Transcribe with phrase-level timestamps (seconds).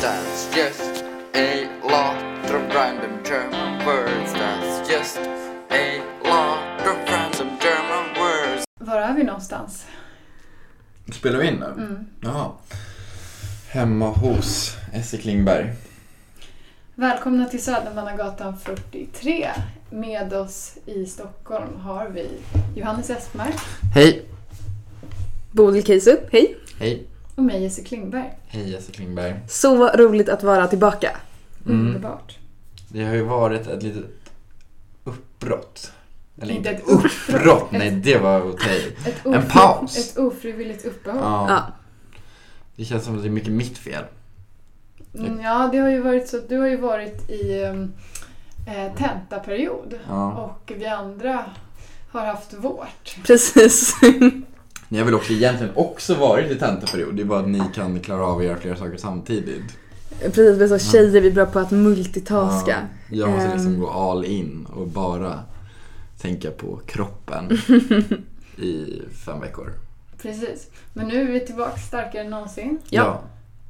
[0.00, 1.04] That's just
[1.34, 4.32] a lot of random German words.
[4.32, 5.18] That's just
[5.70, 8.64] a lot of random German words.
[8.80, 9.86] Var är vi någonstans?
[11.12, 11.66] Spelar vi in nu?
[11.66, 12.06] Mm.
[12.20, 12.52] Jaha.
[13.68, 15.72] Hemma hos Esse Klingberg.
[16.94, 19.48] Välkomna till Södermannagatan 43.
[19.90, 22.28] Med oss i Stockholm har vi
[22.76, 23.54] Johannes Espmark
[23.94, 24.26] Hej!
[25.50, 26.56] Bodil Keisup, hej!
[26.78, 27.06] Hej!
[27.38, 28.38] Och mig Jesse Klingberg.
[28.46, 29.40] Hej Esse Klingberg.
[29.48, 31.16] Så roligt att vara tillbaka.
[31.66, 31.86] Mm.
[31.86, 32.38] Underbart.
[32.88, 34.04] Det har ju varit ett litet
[35.04, 35.92] uppbrott.
[36.42, 38.96] Eller Inte inte ett uppbrott, nej det var okej.
[39.06, 39.98] Ett En paus.
[39.98, 41.20] Ett ofrivilligt uppehåll.
[41.22, 41.46] Ja.
[41.48, 41.62] Ja.
[42.76, 44.04] Det känns som att det är mycket mitt fel.
[45.14, 47.92] Mm, ja, det har ju varit så att du har ju varit i um,
[48.66, 50.32] eh, tentaperiod Ja.
[50.32, 51.44] och vi andra
[52.10, 53.16] har haft vårt.
[53.26, 53.94] Precis.
[54.88, 57.14] Ni har väl också egentligen också varit i tentaperiod.
[57.14, 59.62] Det är bara att ni kan klara av att göra flera saker samtidigt.
[60.20, 62.76] Precis, vi är så tjejer, vi är bra på att multitaska.
[63.10, 63.80] Ja, jag måste liksom Ehm.
[63.80, 65.40] gå all in och bara
[66.20, 67.50] tänka på kroppen
[68.56, 69.72] i fem veckor.
[70.22, 70.66] Precis.
[70.92, 72.78] Men nu är vi tillbaka starkare än någonsin.
[72.90, 73.20] Ja.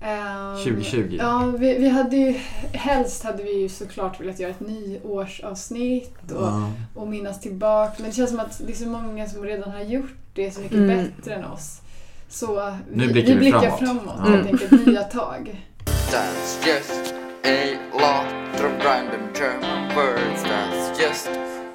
[0.01, 1.17] Ehm, 2020.
[1.21, 2.33] Ja, vi, vi hade ju,
[2.73, 6.71] helst hade vi ju såklart velat göra ett nyårsavsnitt och, Ja.
[6.95, 7.93] och minnas tillbaka.
[7.99, 10.61] Men det känns som att det är så många som redan har gjort det så
[10.61, 10.97] mycket Mm.
[11.17, 11.81] bättre än oss.
[12.29, 13.79] Så Nu vi, blickar vi vi blickar framåt.
[13.79, 14.31] framåt, Ja.
[14.31, 14.87] helt enkelt.
[14.87, 15.65] Nya tag.
[15.85, 20.43] That's just a lot of random German words.
[20.45, 21.27] That's just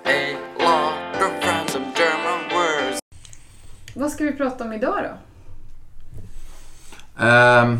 [0.06, 3.00] a lot of random German words.
[3.96, 5.18] Vad ska vi prata om idag då?
[7.24, 7.80] Ehm,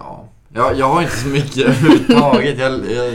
[0.00, 0.24] ja.
[0.54, 2.58] Jag, jag har inte så mycket överhuvudtaget.
[2.58, 3.14] Jag, jag,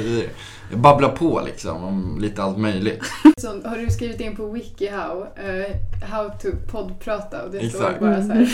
[0.72, 3.04] jag babblar på liksom om lite allt möjligt.
[3.38, 8.00] Så, har du skrivit in på WikiHow, uh, how to poddprata och det står Exakt.
[8.00, 8.50] bara så här.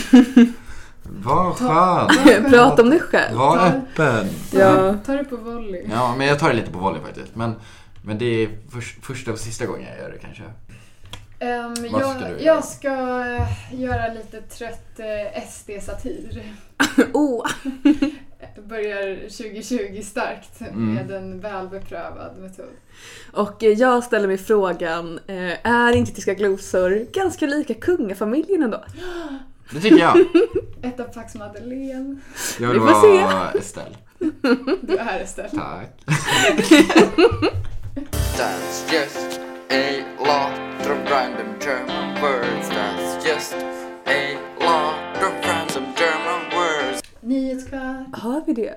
[1.03, 2.49] Vad skönt.
[2.49, 3.38] Prata om dig själv.
[3.38, 4.27] Var Ta- öppen.
[4.53, 4.95] Ja.
[5.05, 5.85] Ta det på volley.
[5.91, 7.35] Ja, men jag tar det lite på volley faktiskt.
[7.35, 7.53] Men,
[8.01, 10.43] men det är förs- första och sista gången jag gör det kanske.
[11.42, 12.41] Ehm, Vad jag, ska du göra?
[12.41, 16.44] jag ska eh, göra lite trött eh, SD-satir.
[17.13, 17.46] Oh.
[18.68, 20.94] Börjar 2020 starkt Mm.
[20.94, 22.66] med en välbeprövad metod.
[23.34, 25.19] Och eh, jag ställer mig frågan,
[25.63, 28.84] är inte tyska glosor ganska lika kungafamiljen ändå?
[29.72, 30.18] Det tycker jag.
[30.81, 32.18] Ett av Pax Madeleine.
[32.59, 33.24] Jag Vi vill får se.
[33.24, 33.96] vara Estelle.
[34.81, 35.50] Du är Estelle.
[35.50, 35.90] Tack.
[39.73, 42.69] A lot of random German words.
[42.69, 43.53] That's just
[44.05, 47.03] a lot of random German words.
[47.21, 48.07] Nyhetskvart.
[48.13, 48.75] Har vi det?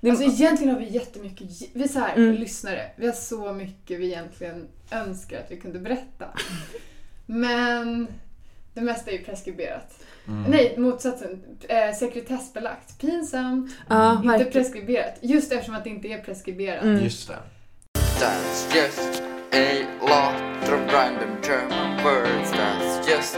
[0.00, 2.34] det Alltså egentligen har vi jättemycket, vi är så här, Mm.
[2.34, 6.26] lyssnare, vi har så mycket vi egentligen önskar att vi kunde berätta.
[7.26, 8.06] Men
[8.74, 10.04] det mesta är ju preskriberat.
[10.28, 10.50] Mm.
[10.50, 11.42] Nej, motsatsen.
[11.68, 12.98] Eh, sekretessbelagt.
[13.00, 13.70] Pinsamt.
[13.88, 15.14] ja, Inte preskriberat.
[15.20, 16.82] Just eftersom att det inte är preskriberat.
[16.84, 17.04] Mm.
[17.04, 17.38] Just det.
[19.52, 22.50] A lot of random German words.
[22.52, 23.36] That's just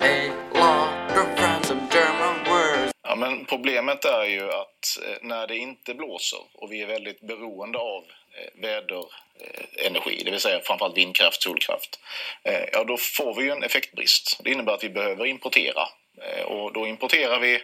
[0.00, 2.92] a lot of random German words.
[3.02, 7.20] Ja, men problemet är ju att eh, när det inte blåser och vi är väldigt
[7.20, 8.02] beroende av
[8.38, 12.00] eh, väderenergi, det vill säga framförallt vindkraft, solkraft,
[12.44, 14.40] eh, ja då får vi ju en effektbrist.
[14.44, 15.82] Det innebär att vi behöver importera.
[16.22, 17.54] Eh, Och då importerar vi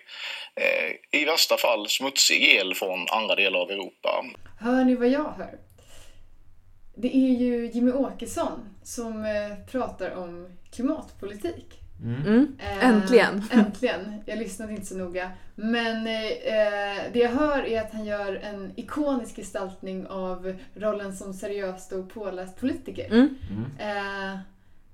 [0.60, 4.24] eh, i värsta fall smutsig el från andra delar av Europa.
[4.60, 5.58] Hör ni vad jag hör?
[6.98, 11.80] Det är ju Jimmy Åkesson som eh, pratar om klimatpolitik.
[12.02, 12.56] Mm.
[12.58, 13.44] Eh, Äntligen.
[13.50, 14.22] Äntligen.
[14.26, 15.30] Jag lyssnade inte så noga.
[15.54, 21.34] Men eh, det jag hör är att han gör en ikonisk gestaltning av rollen som
[21.34, 23.06] seriöst och påläst politiker.
[23.06, 23.36] Mm.
[23.78, 24.38] Eh,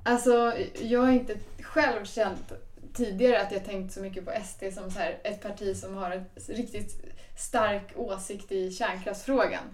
[0.03, 2.53] alltså, jag har inte själv känt
[2.95, 6.11] tidigare att jag tänkt så mycket på SD som så här, ett parti som har
[6.11, 7.05] en riktigt
[7.39, 9.65] stark åsikt i kärnkraftsfrågan.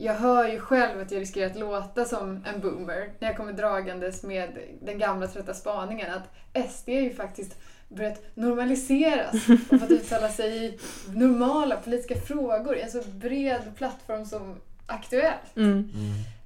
[0.00, 3.52] Jag hör ju själv att jag riskerar att låta som en boomer när jag kommer
[3.52, 7.56] dragandes med den gamla trötta spaningen att SD är ju faktiskt
[7.88, 9.34] börjat normaliseras
[9.70, 10.78] och fått uttala sig i
[11.14, 14.56] normala politiska frågor i en så bred plattform som
[14.90, 15.56] Aktuellt.
[15.56, 15.90] Mm.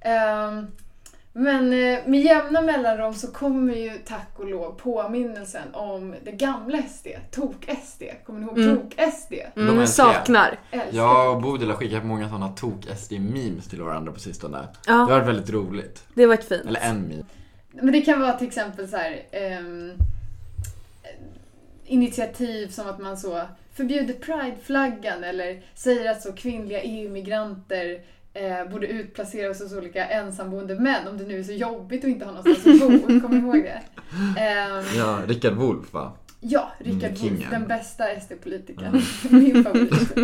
[0.01, 0.67] Ehm,
[1.33, 6.77] men eh, med jämna mellanrum så kommer ju tack och lov påminnelsen om det gamla
[6.81, 8.03] SD, Tok-SD.
[8.25, 8.77] Kommer ni ihåg Mm.
[8.77, 9.33] Tok-SD?
[9.55, 9.79] De Mm.
[9.79, 9.89] jag.
[9.89, 10.59] Saknar.
[10.71, 14.67] Älskar Jag och Bodil har skickat många sådana tok-SD-memes till varandra på sistone.
[14.85, 16.03] Det har Ja, varit väldigt roligt.
[16.13, 16.65] det var ett fint.
[16.65, 17.25] Eller en meme.
[17.71, 19.91] Men det kan vara till exempel så här ehm,
[21.85, 23.41] initiativ som att man så
[23.73, 28.01] förbjuder prideflaggan eller säger att så kvinnliga EU-migranter
[28.33, 32.25] eh, borde utplaceras hos olika ensamboende män om det nu är så jobbigt att inte
[32.25, 33.19] ha någonstans att bo.
[33.21, 33.81] Kommer ihåg det?
[34.41, 36.13] Ehm, Ja, Rickard Wolff va?
[36.39, 37.35] Ja, Richard Mm.
[37.35, 39.01] Wolff, den bästa SD-politikern.
[39.29, 40.15] Min favorit.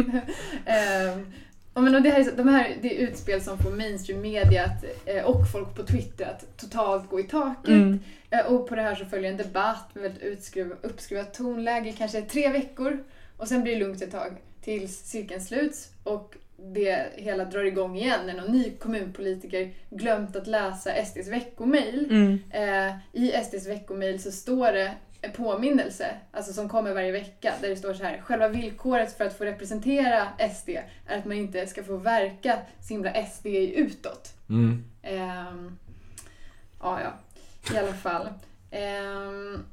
[1.74, 4.86] Men och det, här, är de här, det är utspel som får mainstream media att,
[5.06, 7.68] eh, och folk på Twitter att totalt gå i taket.
[7.70, 8.00] Mm.
[8.30, 12.22] Eh, Och på det här så följer en debatt med väldigt utskruv, uppskruvat tonläge, kanske
[12.22, 13.04] tre veckor.
[13.38, 14.32] Och sen blir det lugnt ett tag
[14.62, 20.48] tills cirkeln sluts och det hela drar igång igen när någon ny kommunpolitiker glömt att
[20.48, 22.08] läsa SDs veckomail.
[22.10, 22.40] Mm.
[22.50, 27.70] Eh, I SDs veckomail så står det en påminnelse, alltså som kommer varje vecka, där
[27.70, 28.22] det står så här.
[28.22, 30.70] Själva villkoret för att få representera SD
[31.06, 33.46] är att man inte ska få verka så himla SD
[33.76, 34.34] utåt.
[34.50, 34.84] Mm.
[35.02, 35.78] Ehm,
[36.80, 37.14] ja, ja.
[37.74, 38.28] I alla fall.
[38.72, 39.66] Ehm,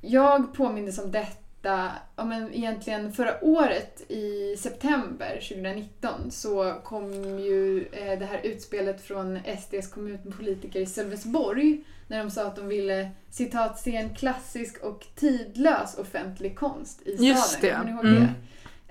[0.00, 7.84] jag påmindes om detta, ja, men egentligen förra året i september 2019 så kom ju
[7.92, 13.10] eh, det här utspelet från SDs kommunpolitiker i Sölvesborg när de sa att de ville
[13.30, 17.26] citat se en klassisk och tidlös offentlig konst i staden.
[17.26, 17.70] Just det.
[17.72, 18.20] Kommer ni ihåg Mm.
[18.22, 18.28] det?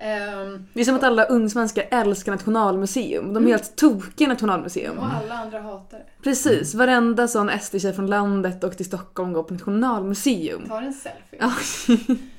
[0.00, 3.34] Ehm, Det är som att alla ungsvenskar älskar Nationalmuseum.
[3.34, 4.98] De är helt tokiga Nationalmuseum.
[4.98, 6.04] och alla andra hatar det.
[6.22, 10.68] Precis, varenda sån SD-tjej från landet och till Stockholm går på Nationalmuseum.
[10.68, 11.50] Tar en selfie.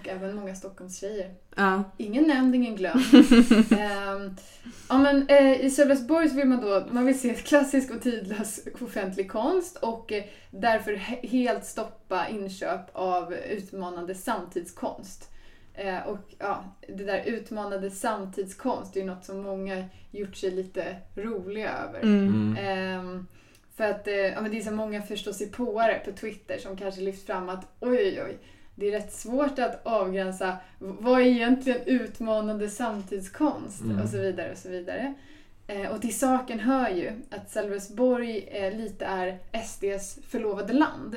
[0.00, 1.34] Och även många Stockholmstjejer.
[1.56, 1.82] ja.
[1.96, 3.04] Ingen nämnd, ingen glömd.
[3.70, 4.36] Ehm,
[4.88, 9.30] ja, men, eh, I Sölvesborg vill man då man vill se klassisk och tidlös offentlig
[9.30, 15.30] konst och eh, därför he- helt stoppa inköp av utmanande samtidskonst.
[15.74, 20.50] Eh, och ja, det där utmanande samtidskonst det är ju något som många gjort sig
[20.50, 22.00] lite roliga över.
[22.02, 22.28] Mm.
[22.28, 22.56] Mm.
[22.66, 23.26] Ehm,
[23.76, 27.26] för att eh, ja, men det är så många förståsigpåare på Twitter som kanske lyft
[27.26, 28.38] fram att oj, oj, oj,
[28.78, 34.00] det är rätt svårt att avgränsa vad är egentligen utmanande samtidskonst Mm.
[34.02, 35.14] och så vidare och så vidare.
[35.66, 41.16] Eh, och till saken hör ju att Sölvesborg eh, lite är SDs förlovade land.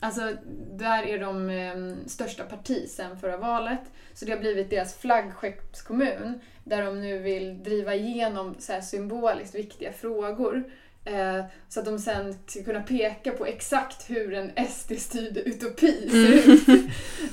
[0.00, 0.32] Alltså,
[0.72, 3.80] där är de eh, största parti sen förra valet.
[4.14, 9.54] Så det har blivit deras flaggskeppskommun där de nu vill driva igenom så här symboliskt
[9.54, 10.64] viktiga frågor.
[11.04, 16.52] Eh, så att de sen ska kunna peka på exakt hur en SD-styrd utopi ser
[16.52, 16.84] ut.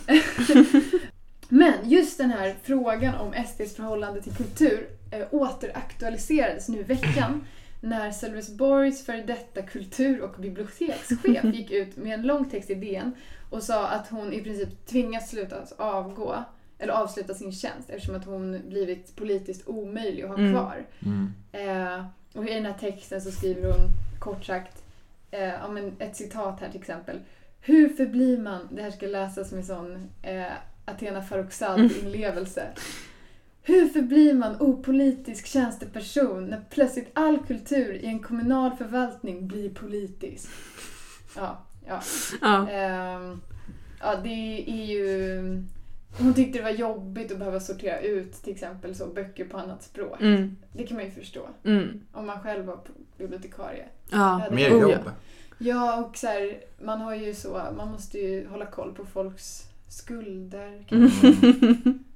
[1.49, 7.45] Men just den här frågan om SDs förhållande till kultur eh, återaktualiserades nu i veckan
[7.81, 11.11] när Sölvesborgs före detta kultur och bibliotekschef
[11.53, 13.11] gick ut med en lång text i DN
[13.49, 16.43] och sa att hon i princip tvingas sluta avgå
[16.79, 20.51] eller avsluta sin tjänst eftersom att hon blivit politiskt omöjlig att ha Mm.
[20.53, 20.85] kvar.
[21.05, 21.33] Mm.
[21.51, 23.89] Eh, och i den här texten så skriver hon
[24.19, 24.83] kort sagt
[25.31, 27.19] eh, ja, men ett citat här till exempel.
[27.61, 30.45] Hur förblir man, det här ska läsas med sån eh,
[30.85, 32.67] Athena Farrokhzad-inlevelse.
[33.63, 40.49] Hur förblir man opolitisk tjänsteperson när plötsligt all kultur i en kommunal förvaltning blir politisk?
[41.35, 42.01] Ja, ja.
[42.41, 42.69] Ja.
[42.69, 43.41] Ehm,
[43.99, 45.63] ja, det är ju...
[46.17, 49.83] Hon tyckte det var jobbigt att behöva sortera ut till exempel så böcker på annat
[49.83, 50.21] språk.
[50.21, 50.55] Mm.
[50.73, 51.47] Det kan man ju förstå.
[51.63, 52.01] Mm.
[52.11, 52.79] Om man själv var
[53.17, 53.85] bibliotekarie.
[54.11, 54.47] Ja.
[54.51, 54.91] Mer Oh, ja.
[54.91, 55.11] jobb.
[55.57, 59.63] Ja, och så här, man har ju så, man måste ju hålla koll på folks
[59.89, 60.85] skulder.
[60.91, 61.09] Mm.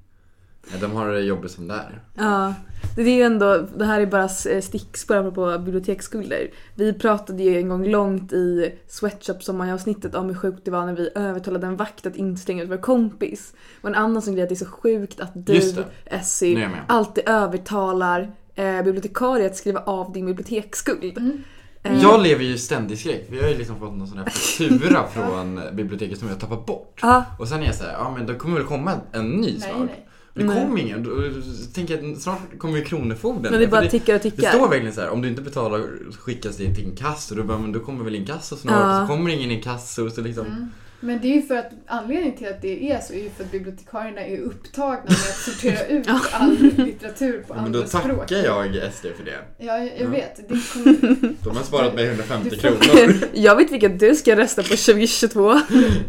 [0.80, 2.02] De har det jobbigt som det är.
[2.14, 2.54] Ja,
[2.96, 6.50] det är ju ändå, det här är bara eh, stickspår apropå biblioteksskulder.
[6.74, 10.92] Vi pratade ju en gång långt i Sweatshop sommaravsnittet om hur sjukt det var när
[10.96, 13.52] vi övertalade en vakt att instänga ut vår kompis.
[13.82, 15.84] Och en annan sån grej att det är så sjukt att du, det.
[16.04, 21.18] Essie, jag alltid övertalar eh, bibliotekarier att skriva av din biblioteksskuld.
[21.18, 21.42] Mm.
[21.82, 23.26] Eh, Jag lever ju i ständig skräck.
[23.30, 26.98] Vi har ju liksom fått någon sån här faktura från biblioteket som har tappat bort.
[27.02, 29.90] Ja, Och sen är jag såhär, ja men då kommer väl komma en ny snart.
[30.34, 30.60] Det Nej.
[30.60, 31.04] kom ingen.
[31.04, 33.52] Jag att snart kommer ju Kronofogden.
[33.52, 34.50] men det bara tickar och det tickar.
[34.50, 35.86] står verkligen så här, om du inte betalar
[36.18, 37.34] skickas det till inkasso.
[37.34, 38.74] Då, bara, men då kommer väl inkasso snart.
[38.74, 39.00] Ja.
[39.06, 40.10] Så kommer ingen inkasso.
[40.10, 40.68] Så liksom, Mm.
[41.02, 43.44] Men det är ju för att anledningen till att det är så är ju för
[43.44, 47.88] att bibliotekarierna är upptagna med att sortera ut all litteratur på ja, men då andra
[47.88, 48.18] språk.
[48.18, 49.38] tackar jag SD för det.
[49.58, 50.08] Ja, jag, jag Ja.
[50.08, 50.36] vet.
[50.36, 50.42] Det
[50.72, 51.34] kommer...
[51.44, 53.14] De har sparat mig 150 Du får- kronor.
[53.32, 55.60] Jag vet vilket du ska rösta på 2022.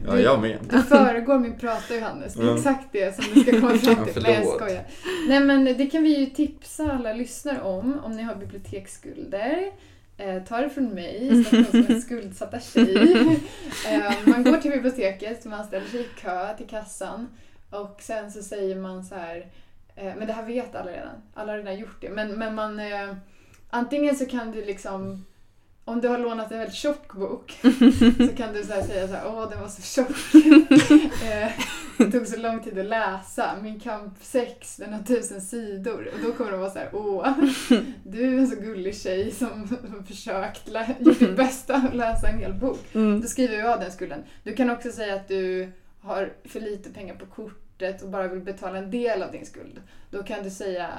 [0.07, 0.57] Ja, jag med.
[0.69, 2.33] Du föregår min prata Johannes.
[2.33, 2.57] Det är Ja.
[2.57, 4.23] exakt det som vi ska komma fram Ja, till.
[4.23, 4.83] Nej, jag skojar.
[5.27, 9.71] Nej, men det kan vi ju tipsa alla lyssnare om, om ni har biblioteksskulder.
[10.21, 13.39] Eh, ta det från mig, Stockholms skuldsatta tjej.
[13.87, 17.29] Eh, man går till biblioteket, man ställer sig i kö till kassan
[17.69, 19.45] och sen så säger man så här,
[19.95, 22.79] eh, men det här vet alla redan, alla har redan gjort det, men, men man
[22.79, 23.15] eh,
[23.69, 25.25] antingen så kan du liksom
[25.85, 27.51] om du har lånat en väldigt tjock bok
[28.17, 30.09] så kan du så säga så här, åh den var så tjock.
[31.23, 31.51] eh,
[31.97, 33.55] det tog så lång tid att läsa.
[33.63, 36.09] Min kamp 6, den har tusen sidor.
[36.13, 37.37] Och då kommer de vara så här, åh,
[38.03, 40.69] du är en så gullig tjej som har försökt,
[40.99, 42.95] gjort ditt bästa att läsa en hel bok.
[42.95, 43.21] Mm.
[43.21, 44.23] Då skriver jag den skulden.
[44.43, 45.71] Du kan också säga att du
[46.01, 47.25] har för lite pengar på
[47.81, 49.81] kortet och bara vill betala en del av din skuld.
[50.11, 50.89] Då kan du säga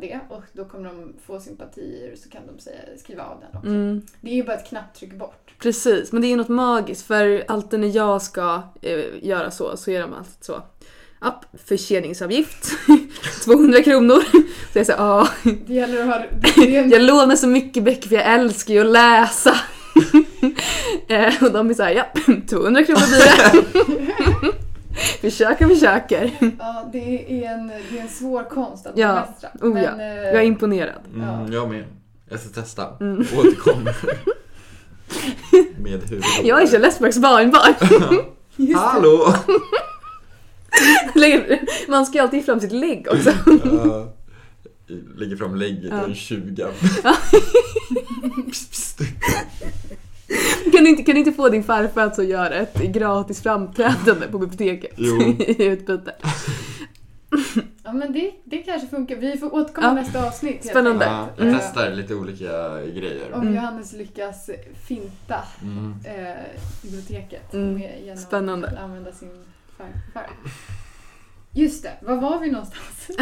[0.00, 3.56] det och då kommer de få sympatier och så kan de säga, skriva av den
[3.56, 3.68] också.
[3.68, 4.02] Mm.
[4.20, 5.54] Det är ju bara ett knapptryck bort.
[5.58, 9.90] Precis, men det är något magiskt för alltid när jag ska eh, göra så så
[9.90, 10.62] är de alltid så.
[11.22, 12.70] App, förseningsavgift
[13.44, 14.20] 200 kronor.
[14.72, 15.28] Så jag säger ja,
[15.66, 16.22] Det gäller att ha...
[16.56, 19.54] Det en, jag lånar så mycket böcker för jag älskar ju att läsa.
[21.08, 22.06] eh, och de är såhär, ja
[22.48, 24.10] 200 kronor blir det.
[25.20, 26.30] försöker, försöker.
[26.58, 29.08] ja, det, är en, det är en svår konst att Ja.
[29.08, 29.50] bemästra.
[29.68, 29.90] Oh ja.
[30.00, 31.00] eh, Jag är imponerad.
[31.14, 31.84] Mm, jag med.
[32.28, 32.86] Jag ska testa.
[33.00, 33.20] Mm.
[33.38, 33.96] Återkommer.
[35.82, 37.74] Med hur Jag är Kjell Esbergs barnbarn.
[38.76, 39.34] Hallå!
[41.88, 43.32] Man ska ju alltid fram sitt lägg också.
[45.16, 46.04] Lägger fram lägget Ja.
[46.04, 46.66] en 20.
[48.50, 49.00] Psst, psst.
[50.80, 54.26] Kan du inte, kan du inte få din farfar att så göra ett gratis framträdande
[54.30, 55.20] på biblioteket Jo.
[55.38, 56.14] i utbyte?
[57.84, 59.16] Ja, men det, det kanske funkar.
[59.16, 59.92] Vi får återkomma Ja.
[59.94, 60.64] nästa avsnitt.
[60.66, 61.04] Spännande.
[61.04, 63.32] Ja, jag Eh, testar lite olika grejer.
[63.34, 63.54] Om Mm.
[63.54, 64.50] Johannes lyckas
[64.88, 65.94] finta Mm.
[66.04, 66.34] eh,
[66.82, 67.74] biblioteket Mm.
[67.74, 68.66] med, genom Spännande.
[68.68, 69.28] att använda sin
[69.78, 70.30] farfar.
[71.52, 73.10] Just det, var var vi någonstans?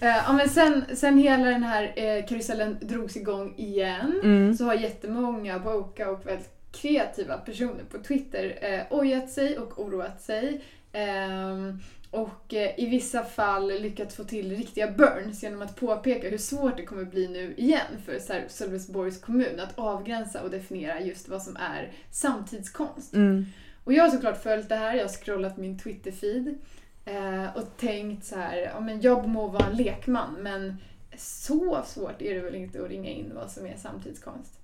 [0.00, 4.54] eh, ja, men sen, sen hela den här eh, karusellen drogs igång igen Mm.
[4.56, 10.22] så har jättemånga woka och väldigt kreativa personer på Twitter eh, ojat sig och oroat
[10.22, 10.64] sig.
[10.92, 11.78] Ehm,
[12.10, 16.76] och eh, i vissa fall lyckats få till riktiga burns genom att påpeka hur svårt
[16.76, 21.56] det kommer bli nu igen för Sölvesborgs kommun att avgränsa och definiera just vad som
[21.56, 23.14] är samtidskonst.
[23.14, 23.46] Mm.
[23.84, 26.54] Och jag har såklart följt det här, jag har scrollat min Twitter-feed
[27.04, 30.76] eh, och tänkt så här, ja men jag må vara en lekman men
[31.16, 34.58] så svårt är det väl inte att ringa in vad som är samtidskonst.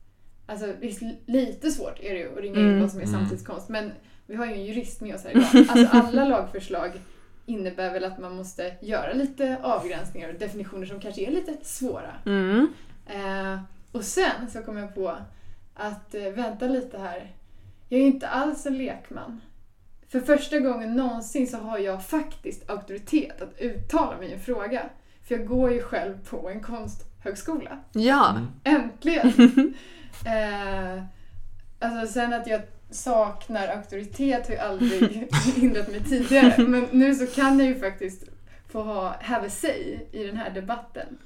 [0.51, 2.81] Alltså visst, lite svårt är det ju att ringa in Mm.
[2.81, 3.21] vad som är Mm.
[3.21, 3.93] samtidskonst men
[4.27, 5.45] vi har ju en jurist med oss här idag.
[5.69, 6.91] Alltså alla lagförslag
[7.47, 12.13] innebär väl att man måste göra lite avgränsningar och definitioner som kanske är lite svåra.
[12.27, 12.69] Mm.
[13.07, 13.61] Eh,
[13.93, 15.17] och sen så kom jag på
[15.75, 17.33] att eh, vänta lite här.
[17.89, 19.41] Jag är ju inte alls en lekman.
[20.09, 24.83] För första gången någonsin så har jag faktiskt auktoritet att uttala mig i en fråga.
[25.29, 27.79] För jag går ju själv på en konsthögskola.
[27.93, 28.31] Ja.
[28.31, 28.47] Mm.
[28.65, 29.33] Äntligen!
[30.27, 31.03] eh,
[31.79, 32.61] alltså sen att jag
[32.91, 36.63] saknar auktoritet har ju aldrig hindrat mig tidigare.
[36.63, 38.25] Men nu så kan jag ju faktiskt
[38.69, 41.19] få ha have a say i den här debatten.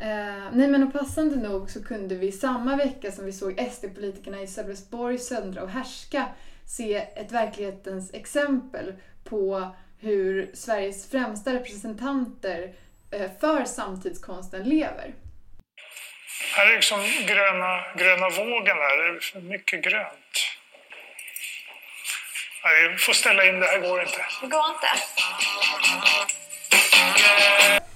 [0.00, 4.42] Eh, nej men och passande nog så kunde vi samma vecka som vi såg SD-politikerna
[4.42, 6.26] i Sölvesborg söndra och härska
[6.66, 8.92] se ett verklighetens exempel
[9.24, 12.74] på hur Sveriges främsta representanter
[13.10, 15.14] eh, för samtidskonsten lever.
[16.56, 19.02] Här är liksom gröna, gröna vågen här.
[19.02, 20.34] Det är för mycket grönt.
[22.64, 24.24] Nej, vi får ställa in det här går inte.
[24.40, 24.88] Det går inte.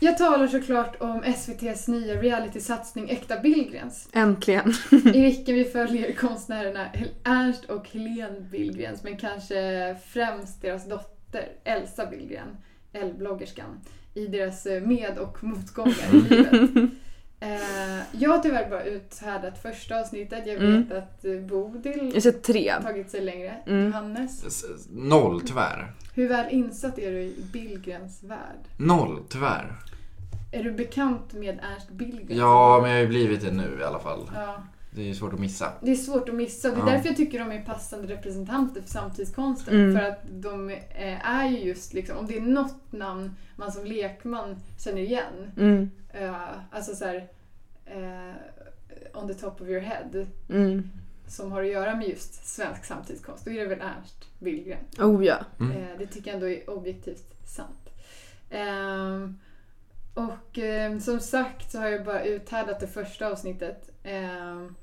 [0.00, 4.08] Jag talar såklart om SVTs nya realitysatsning Äkta Billgrens.
[4.12, 4.75] Äntligen.
[5.14, 6.87] I vilken vi följer konstnärerna
[7.25, 12.56] Ernst och Helene Billgrens, men kanske främst deras dotter Elsa Billgren,
[12.92, 13.80] L-bloggerskan,
[14.14, 16.92] i deras med och motgångar i livet.
[17.42, 20.46] Eh, jag har tyvärr bara uthärdat första avsnittet.
[20.46, 20.87] Jag vet Mm.
[20.99, 22.72] att eh, Bodil Jag ser tre.
[22.82, 23.54] tagit sig längre.
[23.66, 23.87] Mm.
[23.87, 25.92] Johannes, S- Noll tyvärr.
[26.14, 28.58] hur väl insatt är du i Billgrens värld?
[28.76, 29.72] Noll tyvärr.
[30.52, 32.38] Är du bekant med Ernst Billgren?
[32.38, 34.30] Ja, men jag har ju blivit det nu i alla fall.
[34.34, 34.62] Ja.
[34.94, 35.72] Det är svårt att missa.
[35.82, 36.92] Det är svårt att missa och det är Ja.
[36.92, 39.75] därför jag tycker de är passande representanter för samtidskonsten.
[39.75, 39.96] Mm.
[39.99, 43.84] För att de eh, är ju just liksom, om det är något namn man som
[43.84, 45.90] lekman känner igen, Mm.
[46.12, 46.34] eh,
[46.70, 47.28] alltså så här,
[47.84, 48.34] eh,
[49.22, 50.88] on the top of your head, Mm.
[51.26, 54.84] som har att göra med just svensk samtidskonst, då är det väl Ernst Billgren.
[54.99, 55.37] Oh ja.
[55.61, 55.72] Mm.
[55.76, 57.88] Eh, det tycker jag ändå är objektivt sant.
[60.14, 60.58] Och
[61.02, 63.90] som sagt så har jag bara uthärdat det första avsnittet.
[64.04, 64.75] Ehm,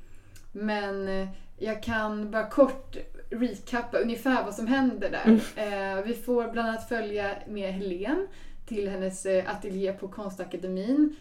[0.51, 1.27] men eh,
[1.57, 2.95] jag kan bara kort
[3.31, 5.39] recappa ungefär vad som händer där.
[5.55, 8.27] Eh, vi får bland annat följa med Helen
[8.67, 11.15] till hennes eh, ateljé på Konstakademin,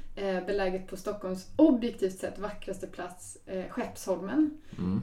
[0.47, 4.61] beläget på Stockholms objektivt sett vackraste plats, Skeppsholmen.
[4.79, 5.03] Mm.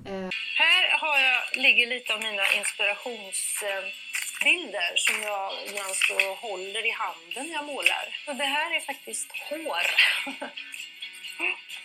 [0.59, 6.93] Här har jag, ligger lite av mina inspirationsbilder som jag ibland står och håller i
[7.03, 8.05] handen när jag målar.
[8.27, 9.85] Och det här är faktiskt hår.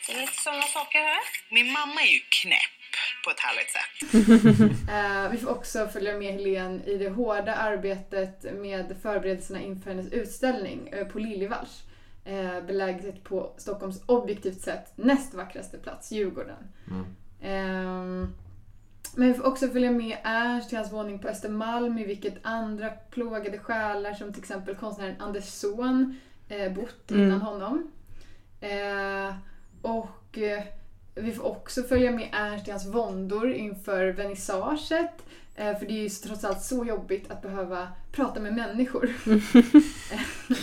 [0.07, 1.21] Så lite sådana saker här.
[1.51, 2.77] Min mamma är ju knäpp.
[3.25, 4.91] på ett härligt sätt.
[4.91, 10.13] Eh, vi får också följa med Helene i det hårda arbetet med förberedelserna inför hennes
[10.13, 11.83] utställning eh, på Liljevalchs.
[12.25, 16.57] Eh, beläget på Stockholms objektivt sett näst vackraste plats, Djurgården.
[16.91, 17.07] Mm.
[17.43, 18.35] Ehm,
[19.17, 22.91] men vi får också följa med Ernst till hans våning på Östermalm i vilket andra
[22.91, 27.23] plågade själar som till exempel konstnären Anders Zorn eh, bott Mm.
[27.27, 27.91] innan honom.
[28.61, 29.35] Eh,
[29.83, 30.63] och eh,
[31.15, 35.25] vi får också följa med Ernst i hans våndor inför vernissaget.
[35.57, 39.11] Eh, för det är ju trots allt så jobbigt att behöva prata med människor.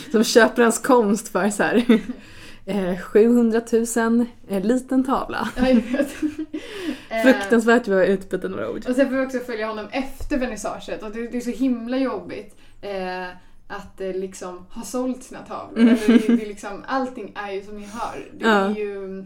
[0.11, 1.85] Som köper hans konst för så här.
[2.69, 3.61] Eh, 700
[3.95, 5.49] 000, eh, liten tavla.
[7.23, 8.85] Fruktansvärt vad jag utbyter några ord.
[8.89, 11.97] Och sen får vi också följa honom efter vernissaget och det, det är så himla
[11.97, 13.27] jobbigt eh,
[13.67, 15.79] att eh, liksom ha sålt sina tavlor.
[15.81, 15.93] Mm.
[15.95, 18.55] Eller det, det är liksom, allting är ju som ni hör, det Ja.
[18.69, 19.19] är ju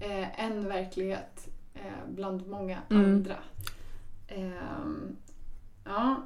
[0.00, 3.04] eh, en verklighet eh, bland många Mm.
[3.04, 3.36] andra.
[4.28, 5.16] Ehm,
[5.84, 6.16] ja.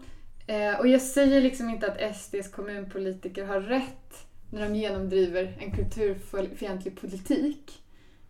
[0.46, 5.70] Eh, och jag säger liksom inte att SDs kommunpolitiker har rätt när de genomdriver en
[5.72, 7.82] kulturfientlig politik.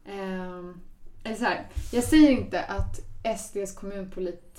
[0.07, 0.81] Ehm,
[1.25, 3.01] eller så här, jag säger inte att
[3.39, 4.52] SDs kommunpolit...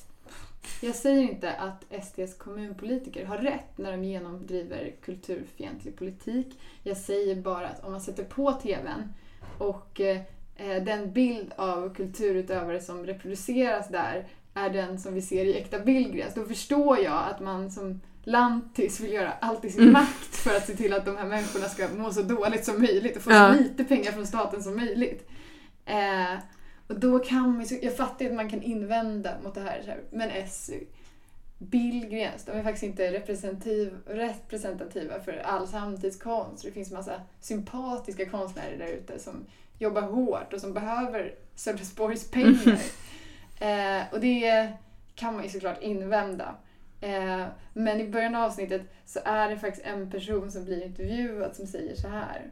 [0.84, 6.60] Jag säger inte att SDs kommunpolitiker har rätt när de genomdriver kulturfientlig politik.
[6.84, 9.14] Jag säger bara att om man sätter på TVn
[9.58, 10.22] och eh,
[10.86, 16.34] den bild av kulturutövare som reproduceras där är den som vi ser i Äkta Billgrens,
[16.34, 19.94] då förstår jag att man som lantis vill göra allt i sin Mm.
[19.94, 23.16] makt för att se till att de här människorna ska må så dåligt som möjligt
[23.18, 23.54] och få Ja.
[23.54, 25.30] så lite pengar från staten som möjligt.
[25.86, 26.34] Eh,
[26.88, 30.02] och då kan man jag fattar att man kan invända mot det här, så här
[30.12, 30.72] men S,
[31.58, 36.64] Billgrens, de är faktiskt inte representativ, representativa för all samtidskonst.
[36.64, 39.46] Det finns massa sympatiska konstnärer där ute som
[39.78, 42.80] jobbar hårt och som behöver Sölvesborgs pengar.
[43.60, 44.72] eh, och det
[45.16, 46.56] kan man ju såklart invända.
[47.02, 51.56] Eh, men i början av avsnittet så är det faktiskt en person som blir intervjuad
[51.56, 52.52] som säger så här.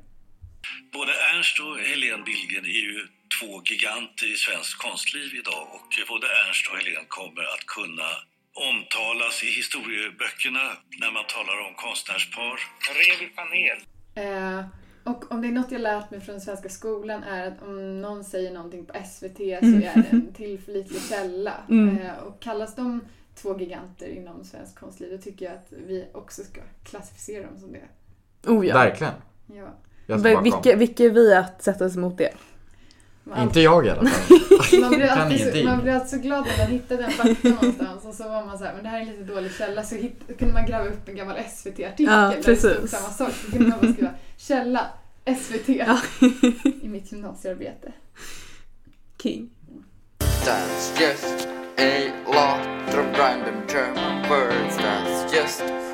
[0.93, 3.07] Både Ernst och Helene Billgren är ju
[3.41, 8.09] två giganter i svenskt konstliv idag och både Ernst och Helene kommer att kunna
[8.69, 10.65] omtalas i historieböckerna
[11.01, 12.55] när man talar om konstnärspar.
[13.01, 13.79] Regelpanel.
[14.23, 14.61] Eh,
[15.03, 18.01] och om det är något jag lärt mig från den svenska skolan är att om
[18.01, 19.83] någon säger någonting på SVT så Mm.
[19.83, 21.53] är det en tillförlitlig källa.
[21.69, 21.97] Mm.
[21.97, 26.43] Eh, och kallas de två giganter inom svensk konstliv då tycker jag att vi också
[26.43, 27.87] ska klassificera dem som det.
[28.49, 28.73] Oh ja.
[28.73, 29.13] Verkligen.
[29.55, 30.41] Ja.
[30.41, 32.33] Vilka, vilka är vi att sätta oss emot det?
[33.23, 34.39] Man, Inte jag i alla fall.
[34.81, 38.05] man, blir alltid så, man blir alltid så glad när man hittar den fakta någonstans
[38.05, 39.95] och så var man så här, men det här är en lite dålig källa så
[39.95, 43.31] hit, kunde man gräva upp en gammal SVT-artikel Ja, där det stod samma sak.
[43.45, 44.87] Så kunde man bara skriva källa
[45.39, 45.97] SVT Ja.
[46.81, 47.91] i mitt gymnasiearbete.
[49.23, 49.49] King.
[50.19, 54.77] That's just a lot of random German words.
[54.77, 55.90] That's just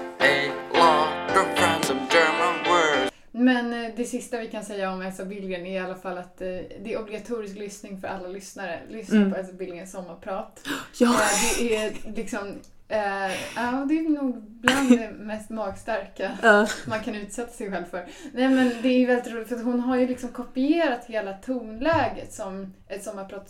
[3.38, 6.42] Men eh, det sista vi kan säga om Elsa Billgren är i alla fall att
[6.42, 8.80] eh, det är obligatorisk lyssning för alla lyssnare.
[8.90, 9.32] Lyssna Mm.
[9.32, 10.60] på Elsa Billgrens sommarprat.
[11.00, 11.14] Ja.
[11.14, 12.48] Eh, Det är liksom,
[12.88, 16.68] eh, ja det är nog bland det mest magstarka Ja.
[16.88, 18.06] man kan utsätta sig själv för.
[18.34, 22.34] Nej men det är ju väldigt roligt för hon har ju liksom kopierat hela tonläget
[22.34, 23.50] som ett sommarprat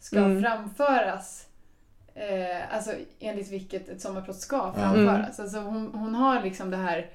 [0.00, 0.42] ska Mm.
[0.42, 1.46] framföras.
[2.14, 5.40] Eh, alltså enligt vilket ett sommarprat ska framföras.
[5.40, 7.06] Alltså hon, hon har liksom det här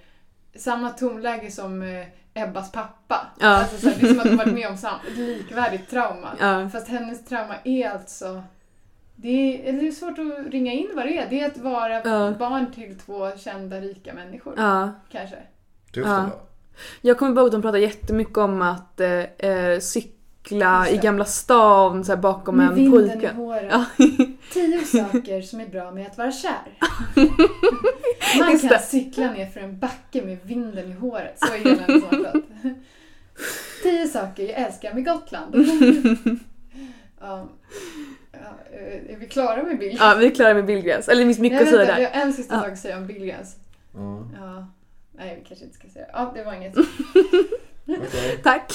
[0.56, 3.28] samma tonläge som eh, Ebbas pappa.
[3.40, 3.48] Ja.
[3.48, 6.30] Alltså, så här, det är som att de varit med om sam- ett likvärdigt trauma.
[6.40, 6.70] Ja.
[6.70, 8.44] Fast hennes trauma är alltså
[9.16, 11.30] det är, det är svårt att ringa in vad det är.
[11.30, 12.32] Det är att vara Ja.
[12.40, 14.54] barn till två kända rika människor.
[14.58, 14.90] ja.
[15.12, 15.36] Kanske.
[15.94, 16.18] Tufft Ja.
[16.20, 16.36] ändå.
[17.02, 19.10] Jag kommer ihåg att de pratade jättemycket om att eh,
[19.50, 20.98] eh, cykla i.
[20.98, 23.34] Gamla stan så här, bakom Med en vinden i pojke.
[23.34, 23.72] håret.
[23.72, 23.86] Ja.
[24.54, 26.78] Tio saker som är bra med att vara kär.
[28.40, 28.80] Man kan det.
[28.80, 31.34] cykla ner för en backe med vinden i håret.
[31.40, 32.44] Så är hela hennes sommarprat.
[33.84, 35.56] Tio saker jag älskar med Gotland.
[37.22, 37.50] ja.
[38.32, 38.40] Ja,
[38.74, 39.98] eh, är vi klara med Bill?
[40.00, 41.08] Ja, vi är klara med Billgrens.
[41.10, 42.20] Eller det finns mycket Nej, att säga vänta, där.
[42.20, 42.62] har en sista Ja.
[42.62, 43.56] sak att säga om Billgrens.
[43.94, 44.68] Ja, Ja.
[45.18, 46.76] Nej, vi kanske inte ska säga Ja, det var inget.
[48.44, 48.74] Tack.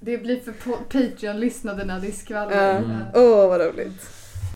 [0.00, 0.52] Det blir för
[0.88, 2.78] Patreon-lyssnade när det är skvaller.
[2.78, 3.02] Mm.
[3.14, 4.10] Åh, vad roligt.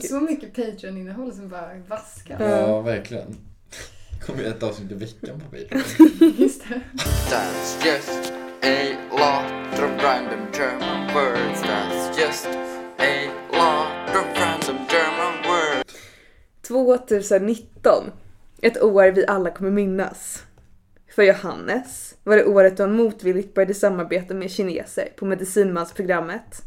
[0.08, 2.48] Så mycket Patreon-innehåll som bara vaskar.
[2.48, 3.36] Ja, verkligen.
[4.26, 6.34] kommer ju ett avsnitt i veckan på Patreon.
[6.38, 6.80] Just det.
[7.30, 11.62] That's just a lot of random German words.
[11.62, 12.46] That's just
[12.98, 15.94] a lot of random German words.
[16.62, 18.04] 2019.
[18.62, 20.44] Ett år vi alla kommer minnas.
[21.14, 26.62] För Johannes var det året då han motvilligt började samarbeta med kineser på medicinmansprogrammet.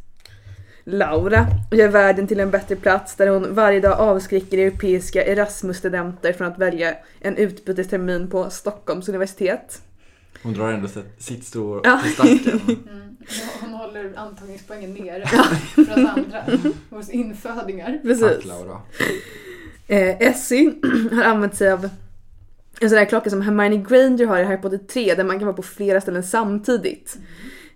[0.85, 6.47] Laura gör världen till en bättre plats där hon varje dag avskräcker europeiska Erasmus-studenter från
[6.47, 9.81] att välja en utbytestermin på Stockholms universitet.
[10.43, 11.99] Hon drar ändå sitt- strå Ja.
[12.03, 12.61] till stacken.
[12.89, 13.17] Mm.
[13.61, 16.43] Hon håller antagningspoängen nere för oss andra.
[16.89, 17.91] Hos infödingar.
[17.91, 18.45] Tack Precis.
[18.45, 18.81] Laura.
[19.87, 20.73] Eh, Essie
[21.11, 21.89] har använt sig av
[22.79, 25.45] en sån där klocka som Hermione Granger har i Harry Potter 3 där man kan
[25.45, 27.17] vara på flera ställen samtidigt.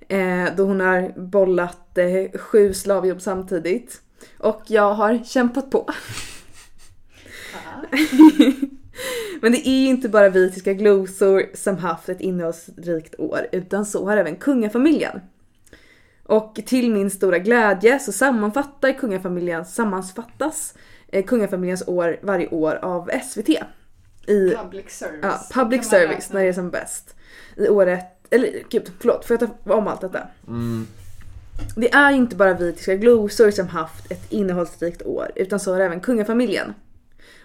[0.08, 4.02] Eh, då hon har bollat eh, sju slavjobb samtidigt.
[4.38, 5.90] Och jag har kämpat på.
[9.42, 14.06] Men det är inte bara vi tyska glosor som haft ett innehållsrikt år utan så
[14.06, 15.20] har även kungafamiljen.
[16.24, 20.74] Och till min stora glädje så sammanfattar kungafamiljen, sammanfattas
[21.08, 23.50] eh, kungafamiljens år varje år av SVT.
[24.28, 25.20] I Public service.
[25.22, 27.16] ja, public service när det är som bäst.
[27.56, 30.28] I året, eller gud förlåt, får jag ta om allt detta?
[30.48, 30.88] Mm.
[31.76, 35.80] Det är inte bara vi tyska glosor som haft ett innehållsrikt år utan så har
[35.80, 36.74] även kungafamiljen.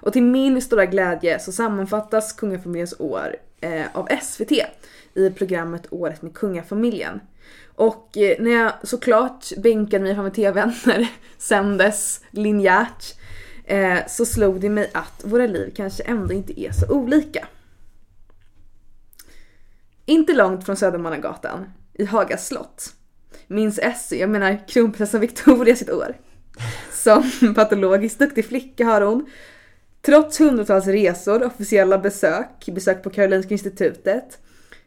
[0.00, 4.52] Och till min stora glädje så sammanfattas kungafamiljens år eh, av SVT
[5.14, 7.20] i programmet Året med kungafamiljen.
[7.74, 13.14] Och eh, när jag såklart bänkade mig framför TVn när det sändes linjärt
[13.64, 17.48] eh, så slog det mig att våra liv kanske ändå inte är så olika.
[20.06, 22.94] Inte långt från Södermannagatan, i Haga slott,
[23.46, 26.16] minns Essie, jag menar kronprinsessan Victoria sitt år.
[26.92, 29.26] Som patologiskt duktig flicka har hon,
[30.02, 34.38] trots hundratals resor, officiella besök, besök på Karolinska institutet,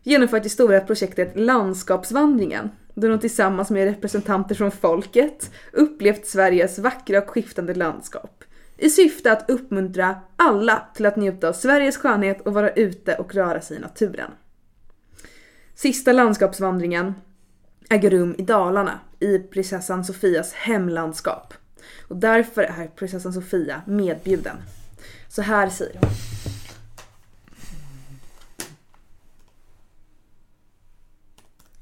[0.03, 7.17] genomfört det stora projektet Landskapsvandringen, där hon tillsammans med representanter från folket upplevt Sveriges vackra
[7.21, 8.43] och skiftande landskap.
[8.77, 13.35] I syfte att uppmuntra alla till att njuta av Sveriges skönhet och vara ute och
[13.35, 14.31] röra sig i naturen.
[15.75, 17.13] Sista landskapsvandringen
[17.89, 21.53] äger rum i Dalarna i prinsessan Sofias hemlandskap.
[22.07, 24.57] Och därför är prinsessan Sofia medbjuden.
[25.29, 26.09] Så här säger hon.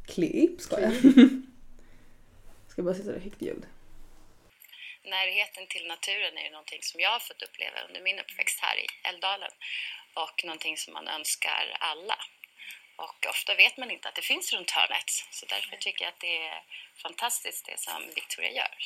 [0.05, 0.93] Klipp, ska jag.
[2.67, 3.65] Ska bara sätta det högt ljud.
[5.03, 8.77] Närheten till naturen är ju någonting som jag har fått uppleva under min uppväxt här
[8.77, 9.51] i Älvdalen
[10.13, 12.17] och någonting som man önskar alla.
[12.95, 15.09] Och ofta vet man inte att det finns runt hörnet.
[15.31, 16.63] Så därför tycker jag att det är
[17.01, 18.77] fantastiskt det som Victoria gör.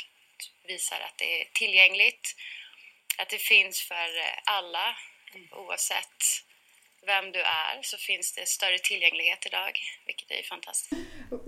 [0.64, 2.36] Visar att det är tillgängligt,
[3.18, 4.10] att det finns för
[4.46, 4.98] alla
[5.52, 6.47] oavsett
[7.12, 9.72] vem du är så finns det större tillgänglighet idag,
[10.10, 11.02] vilket är fantastiskt.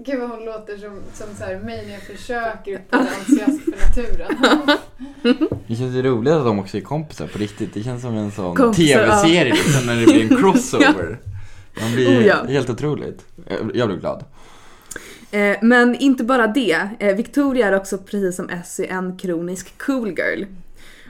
[0.05, 3.77] Gud vad hon låter som, som så här, mig när jag försöker uppbåda entusiasm för
[3.85, 4.33] naturen.
[5.67, 7.73] Det känns ju roligt att de också är kompisar på riktigt.
[7.73, 11.19] Det känns som en sån tv-serie liksom, när det blir en crossover.
[11.81, 12.43] Man blir Oh, ja.
[12.47, 13.25] helt otroligt.
[13.49, 14.25] Jag- Jag blev glad.
[15.31, 16.89] Eh, men inte bara det.
[16.99, 20.43] Eh, Victoria är också precis som Essie en kronisk cool girl.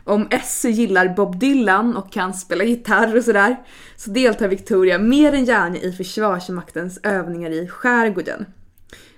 [0.09, 3.55] Om Essie gillar Bob Dylan och kan spela gitarr och sådär
[3.95, 8.45] så deltar Victoria mer än gärna i Försvarsmaktens övningar i skärgården.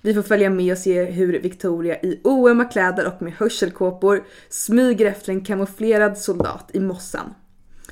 [0.02, 5.06] Vi får följa med och se hur Victoria i oömma kläder och med hörselkåpor smyger
[5.06, 7.34] efter en kamouflerad soldat i mossan.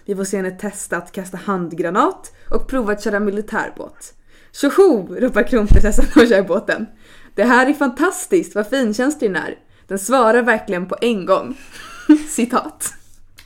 [0.05, 4.13] Vi får se henne testa att kasta handgranat och prova att köra militärbåt.
[4.51, 5.15] Tjoho!
[5.15, 6.85] ropar kronprinsessan och kör båten.
[7.35, 9.55] Det här är fantastiskt, vad finkänslig den är.
[9.89, 11.57] Den svarar verkligen på en gång.
[12.29, 12.93] Citat.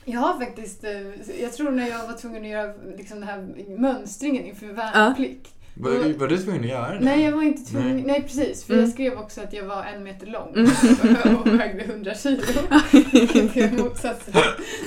[0.04, 3.48] Jag har faktiskt, eh, jag tror när jag var tvungen att göra liksom den här
[3.78, 5.50] mönstringen inför värnplikt.
[5.76, 7.04] Var, var du tvungen att göra det?
[7.04, 7.96] Nej, jag var inte tvungen.
[7.96, 8.04] Nej.
[8.06, 8.64] Nej, precis.
[8.64, 8.84] För Mm.
[8.84, 11.36] jag skrev också att jag var en meter lång Mm.
[11.40, 12.42] och vägde 100 kilo.
[12.90, 14.34] Det är motsatsen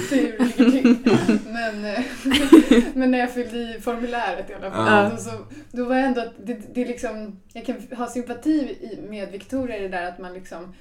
[0.10, 1.40] till hur det ligger till.
[1.46, 2.00] Men, eh,
[2.94, 4.88] men när jag fyllde i formuläret i alla fall.
[5.04, 5.10] Ja.
[5.10, 5.32] Då, så,
[5.72, 8.78] då var jag ändå att det, det är liksom, jag kan ha sympati
[9.10, 10.74] med Victoria i det där att man liksom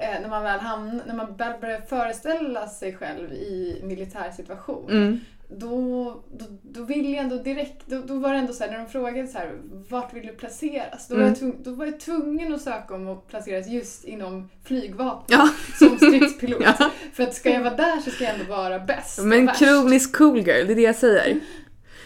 [0.00, 5.20] när man väl hamnar, när man börjar föreställa sig själv i militär situation Mm.
[5.48, 6.04] då,
[6.38, 8.86] då, då vill jag ändå direkt, då, då var det ändå så här, när de
[8.88, 9.52] frågade så här,
[9.88, 11.08] vart vill du placeras?
[11.08, 11.28] Då, var Mm.
[11.32, 15.48] jag tvung, då var jag tvungen att söka om att placeras just inom flygvapnet Ja.
[15.78, 16.62] som stridspilot.
[16.78, 16.90] Ja.
[17.12, 20.38] För att ska jag vara där så ska jag ändå vara bäst Men kronisk cool
[20.38, 21.40] girl, det är det jag säger.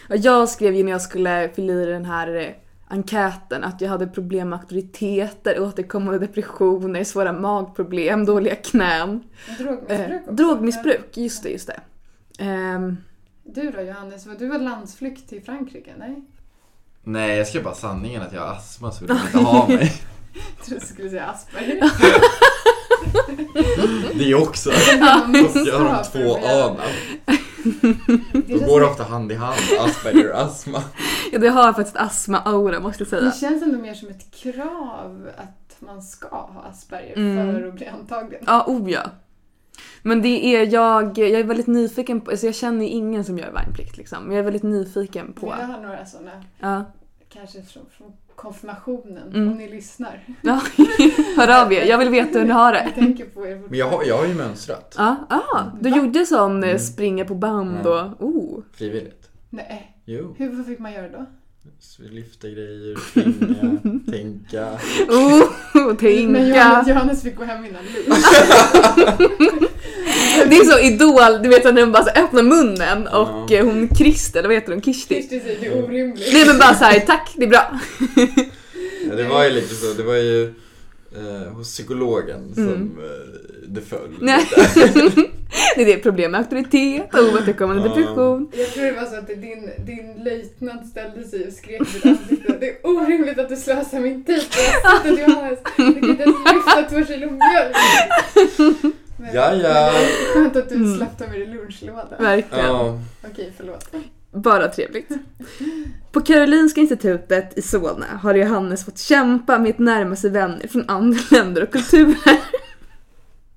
[0.09, 2.47] Ja, Jag skrev ju när jag skulle fylla i den här eh,
[2.89, 9.23] enkäten att jag hade problem med auktoriteter, återkommande depressioner, svåra magproblem, dåliga knän.
[9.57, 10.31] Drogmissbruk Eh, också.
[10.31, 11.79] drogmissbruk, just det, just det.
[12.43, 12.97] Ehm,
[13.43, 15.91] Du då Johannes, var du var landsflykt till Frankrike?
[15.97, 16.21] Nej?
[17.03, 19.93] Nej, jag skrev bara sanningen att jag har astma så vill de inte ha mig.
[20.57, 21.91] Jag trodde du skulle säga Asperger.
[24.17, 24.69] Det också.
[24.91, 25.05] Jag
[25.79, 26.37] har ha de två.
[28.47, 30.83] Det Då går det ofta hand i hand, Asperger och astma.
[31.31, 33.21] Ja, det har faktiskt astma-aura måste jag säga.
[33.21, 37.53] Det känns ändå mer som ett krav att man ska ha Asperger Mm.
[37.55, 38.39] för att bli antagen.
[38.47, 39.01] Ja, oh ja.
[40.01, 43.51] Men det är jag, jag är väldigt nyfiken på, alltså jag känner ingen som gör
[43.51, 44.23] värnplikt liksom.
[44.23, 45.47] Men jag är väldigt nyfiken på.
[45.59, 46.83] Jag har några sådana, Ja.
[47.29, 49.47] kanske från, från konfirmationen, Mm.
[49.51, 50.23] om ni lyssnar.
[50.41, 50.61] ja.
[51.37, 52.91] Hör av er, jag vill veta hur ni har Jag det.
[52.91, 54.95] tänker på er Men jag har, jag har ju mönstrat.
[54.97, 55.97] Ja, ah, du Va?
[55.97, 56.79] gjorde sån eh, Mm.
[56.79, 58.59] springa på band och oh.
[58.73, 59.16] Frivilligt.
[59.49, 60.35] Nej, Jo.
[60.37, 61.25] hur vad fick man göra då?
[62.11, 64.67] Lyfta grejer, springa, tänka.
[65.09, 65.43] Oh,
[65.87, 66.37] Men tänka.
[66.47, 68.25] Johannes, Johannes fick gå hem innan lunch.
[70.49, 73.57] Det är så idol, du vet när de bara så öppnar munnen och Ja.
[73.57, 74.81] eh, hon Christer, eller vad heter hon?
[74.81, 75.15] Kirsti?
[75.15, 76.33] Kirsti säger det är orimligt.
[76.33, 77.79] Nej men bara såhär, tack det är bra.
[79.09, 80.43] Ja, det var ju lite så, det var ju
[81.15, 82.97] eh, hos psykologen som Mm.
[82.99, 83.05] eh,
[83.79, 84.17] det föll.
[84.21, 84.45] Nej.
[85.75, 88.51] det är det problem med auktoritet och återkommande depression.
[88.53, 92.05] Jag tror det var så att din, din löjtnant ställde sig och skrek i ditt
[92.05, 92.55] ansikte.
[92.59, 95.59] Det är orimligt att du slösar min tid på att sitta Johannes.
[95.77, 97.75] Du kan inte ens lyfta två kilo mjölk.
[99.19, 99.91] Men, Ja, ja.
[100.33, 100.97] skönt att du Mm.
[100.97, 102.07] slapp ta med dig lunchlåda.
[102.19, 102.65] Verkligen.
[102.65, 102.99] Ja,
[103.31, 103.91] Okej, förlåt.
[104.33, 105.09] Bara trevligt.
[106.11, 110.89] På Karolinska institutet i Solna har Johannes fått kämpa med att närma sig vänner från
[110.89, 112.37] andra länder och kulturer.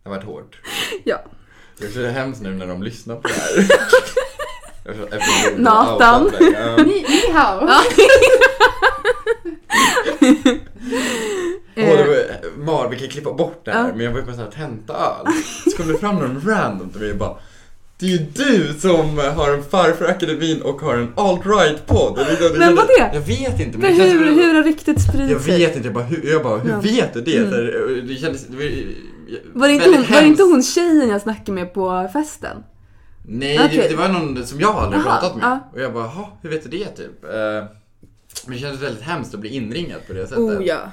[0.02, 0.56] Det har varit hårt.
[1.04, 1.24] Ja.
[1.80, 3.66] Jag det är hemskt nu när de lyssnar på det här.
[4.84, 6.30] Jag Nathan.
[6.86, 7.68] Ni, ni hao.
[12.58, 13.94] Mar, vi kan klippa bort det här, Ja.
[13.94, 15.26] men jag var ju på en sån här tentaöl.
[15.70, 17.36] Så kom det fram någon random till mig och bara
[17.98, 22.10] Det är ju du som har en farfar akademin och har en alt-right podd.
[22.18, 23.10] Och det- det- Vem var det?
[23.14, 23.78] Jag vet inte.
[23.78, 25.58] Men hur, hur har ryktet spridit Jag sig?
[25.58, 26.80] vet inte, jag bara, hur, jag bara, hur Ja.
[26.80, 27.36] vet du det?
[27.36, 28.06] Mm.
[28.08, 28.56] Det kändes, det
[29.54, 32.64] var, det, inte hon, var det inte hon tjejen jag snackade med på festen?
[33.26, 33.78] Nej, Okej.
[33.78, 35.44] det, det var någon som jag aldrig Aha, pratat med.
[35.44, 35.68] ja.
[35.72, 37.24] Och jag bara, "Jaha, hur vet du det typ?
[37.24, 37.30] Eh,
[38.46, 40.38] Men det kändes väldigt hemskt att bli inringad på det sättet.
[40.38, 40.90] Oh ja.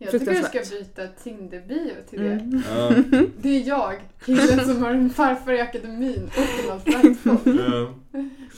[0.00, 2.30] Jag tycker du ska byta Tinder-bio till det.
[2.32, 2.62] Mm.
[2.70, 2.90] Ja,
[3.42, 3.94] Det är jag,
[4.26, 7.56] killen som har en farfar i akademin och en alt-right-podd.
[7.60, 7.94] ja.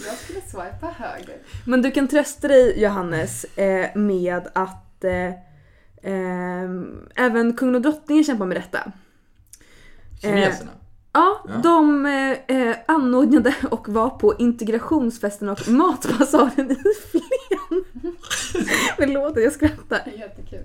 [0.06, 1.36] Jag skulle swipa höger.
[1.66, 5.10] Men du kan trösta dig Johannes eh, med att eh,
[7.14, 8.92] även kungen och drottningen kämpar med detta.
[10.22, 10.70] Kineserna.
[11.12, 11.54] Ja, Ja.
[11.62, 16.76] de eh, eh, anordnade och var på integrationsfesten och matbasaren i
[17.10, 17.84] Flen.
[18.96, 20.00] Förlåt att jag skrattar.
[20.04, 20.64] Det är jättekul.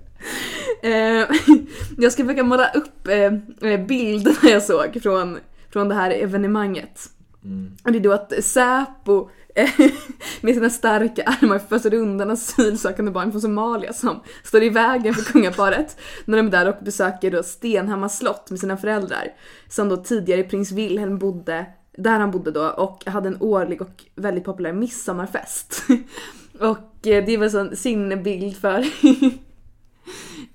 [0.82, 1.56] Eh,
[1.98, 5.38] jag ska försöka måla upp eh, eh, bilderna jag såg från,
[5.72, 7.00] från det här evenemanget.
[7.44, 7.76] Mm.
[7.84, 9.26] Och det är då att Säpo eh,
[10.40, 15.32] med sina starka armar föser undan asylsökande barn från Somalia som står i vägen för
[15.32, 19.32] kungaparet när de är där och besöker då Stenhammars slott med sina föräldrar
[19.68, 21.66] som då tidigare prins Wilhelm bodde
[21.96, 25.82] där han bodde då och hade en årlig och väldigt populär midsommarfest.
[26.60, 28.78] och eh, det var så sin bild för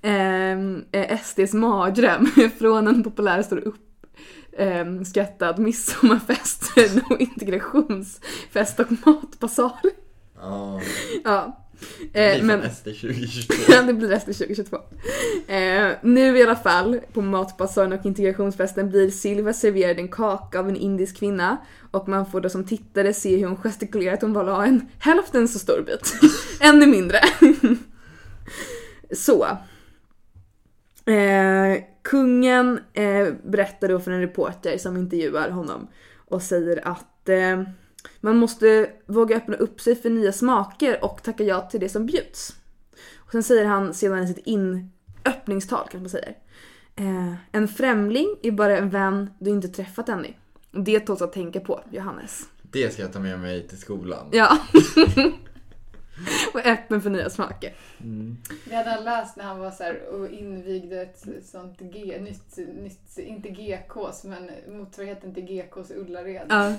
[0.02, 0.58] eh,
[0.92, 2.26] eh, SDs mardröm
[2.58, 3.91] från en populär stor upp
[4.58, 6.72] eh, skattad midsommarfest
[7.10, 9.72] och integrationsfest och matbasar.
[10.40, 10.80] Ja,
[11.24, 11.58] Ja.
[12.12, 13.54] det Eh, blir men SD 2022.
[13.72, 14.76] Ja, det blir resten 2022.
[15.52, 20.68] Eh, nu i alla fall, på matbasaren och integrationsfesten blir Silva serverad en kaka av
[20.68, 21.56] en indisk kvinna
[21.90, 24.88] och man får då som tittare se hur hon gestikulerar att hon bara har en
[24.98, 26.14] hälften så stor bit.
[26.60, 27.18] Ännu mindre.
[29.14, 29.44] så.
[31.06, 37.62] Eh, kungen eh, berättar då för en reporter som intervjuar honom och säger att eh,
[38.20, 42.06] man måste våga öppna upp sig för nya smaker och tacka ja till det som
[42.06, 42.56] bjuds.
[43.16, 44.92] Och sen säger han sedan i sitt in
[45.24, 46.36] öppningstal kanske man säger.
[46.96, 50.34] Eh, en främling är bara en vän du inte träffat ännu.
[50.70, 52.42] Det tåls att tänka på, Johannes.
[52.62, 54.26] Det ska jag ta med mig till skolan.
[54.32, 54.58] Ja.
[56.54, 57.72] och öppen för nya smaker.
[58.64, 62.56] Det hade han läst när han var så här och invigde ett sånt G, nytt,
[62.56, 66.46] nytt, inte GKs men motsvarigheten till GKs Ullared.
[66.48, 66.74] Ja.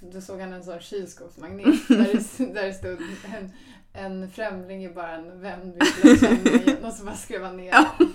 [0.00, 2.98] Då såg han en sån kylskåpsmagnet där det, där det stod
[3.36, 3.52] en,
[3.92, 7.70] en främling är bara en vän vi vill känna och så bara skrev han ner
[7.72, 7.98] Ja.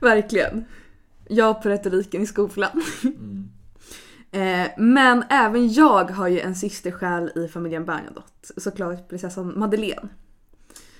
[0.00, 0.64] Verkligen.
[1.28, 2.82] Jag på retoriken i skolan.
[3.02, 3.50] Mm.
[4.30, 8.60] Eh, men även jag har ju en systersjäl i familjen Bernadotte.
[8.60, 10.08] Såklart prinsessan Madeleine.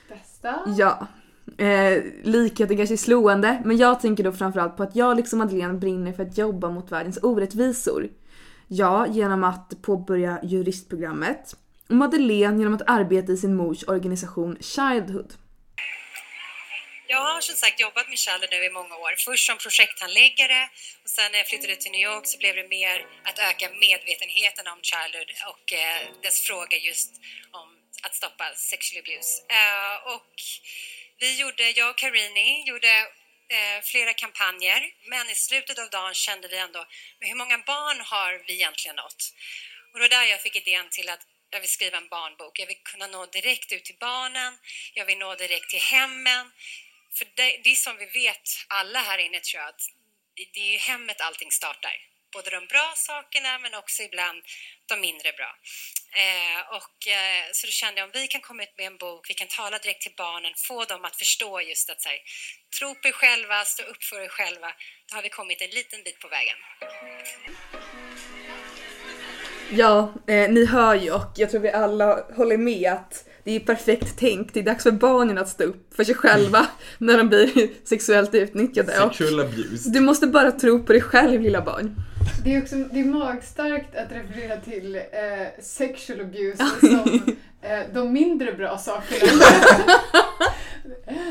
[0.08, 0.60] bästa.
[0.76, 1.06] Ja.
[1.64, 5.78] Eh, likheten kanske är slående, men jag tänker då framförallt på att jag liksom Madeleine
[5.78, 8.08] brinner för att jobba mot världens orättvisor.
[8.66, 11.56] Jag genom att påbörja juristprogrammet
[11.88, 15.34] och Madeleine genom att arbeta i sin mors organisation Childhood.
[17.10, 19.14] Jag har som sagt jobbat med Chalder nu i många år.
[19.18, 20.68] Först som projekthandläggare
[21.04, 24.66] och sen när jag flyttade till New York så blev det mer att öka medvetenheten
[24.66, 27.10] om Childhood och eh, dess fråga just
[27.50, 27.68] om
[28.02, 29.32] att stoppa sexual abuse.
[29.58, 30.34] Eh, och
[31.18, 32.92] vi gjorde, jag och Carini gjorde
[33.56, 36.86] eh, flera kampanjer, men i slutet av dagen kände vi ändå,
[37.18, 39.22] men hur många barn har vi egentligen nått?
[39.92, 42.58] Och det var där jag fick idén till att jag vill skriva en barnbok.
[42.58, 44.58] Jag vill kunna nå direkt ut till barnen,
[44.94, 46.50] jag vill nå direkt till hemmen.
[47.18, 49.84] För det, det är som vi vet, alla här inne tror jag, att
[50.54, 51.94] det är i hemmet allting startar.
[52.32, 54.42] Både de bra sakerna men också ibland
[54.86, 55.52] de mindre bra.
[56.22, 59.30] Eh, och, eh, så då kände jag om vi kan komma ut med en bok,
[59.30, 62.18] vi kan tala direkt till barnen, få dem att förstå just att så här,
[62.78, 64.70] tro på er själva, stå upp för er själva.
[65.08, 66.56] Då har vi kommit en liten bit på vägen.
[69.70, 73.60] Ja, eh, ni hör ju och jag tror vi alla håller med att det är
[73.60, 74.54] perfekt tänkt.
[74.54, 76.66] Det är dags för barnen att stå upp för sig själva
[76.98, 78.92] när de blir sexuellt utnyttjade.
[78.92, 79.90] Sexual abuse.
[79.90, 81.94] du måste bara tro på dig själv lilla barn.
[82.44, 85.02] Det är också det är magstarkt att referera till eh,
[85.62, 87.20] sexual abuse som
[87.62, 89.42] eh, de mindre bra sakerna.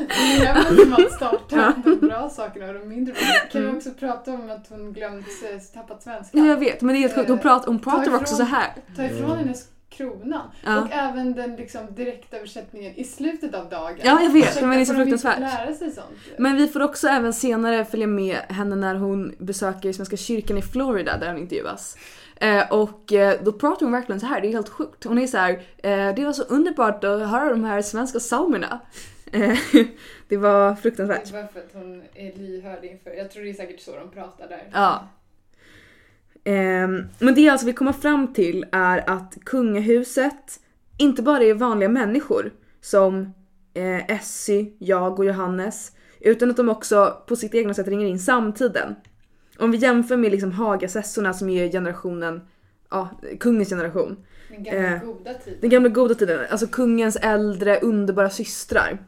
[0.08, 3.22] det är även som att starta de bra sakerna och de mindre bra.
[3.52, 6.38] Kan vi också prata om att hon glömt eh, tappat svenska?
[6.38, 7.28] Ja, jag vet, men det är helt sjukt.
[7.28, 8.72] Hon, prat, hon Ta pratar ifrån- också så här.
[8.96, 10.50] Ta ifrån hennes kronan.
[10.64, 10.80] Ja.
[10.82, 13.98] Och även den liksom direktöversättningen i slutet av dagen.
[14.02, 15.40] Ja, jag vet, men det är så fruktansvärt.
[15.40, 16.08] lära sig sånt?
[16.38, 20.62] Men vi får också även senare följa med henne när hon besöker Svenska kyrkan i
[20.62, 21.96] Florida där hon intervjuas.
[22.36, 25.04] Eh, och eh, då pratar hon verkligen så här, det är helt sjukt.
[25.04, 28.80] Hon är så här, eh, det var så underbart att höra de här svenska samerna.
[29.32, 29.58] Eh,
[30.28, 31.24] det var fruktansvärt.
[31.26, 34.10] Det bara för att hon är lyhörd inför, jag tror det är säkert så de
[34.10, 34.70] pratar där.
[34.72, 35.08] Ja.
[36.44, 40.60] Ehm, men det alltså vi kommer fram till är att kungahuset
[40.96, 43.34] inte bara är vanliga människor som
[43.74, 45.92] eh, Essy, jag och Johannes.
[46.20, 48.94] Utan att de också på sitt egna sätt ringer in samtiden.
[49.58, 52.40] Om vi jämför med liksom Hagasessorna som är generationen,
[52.90, 53.08] ja,
[53.40, 54.16] kungens generation.
[54.48, 55.58] Den gamla Eh, goda tiden.
[55.60, 58.98] Den gamla goda tiden, alltså kungens äldre underbara systrar.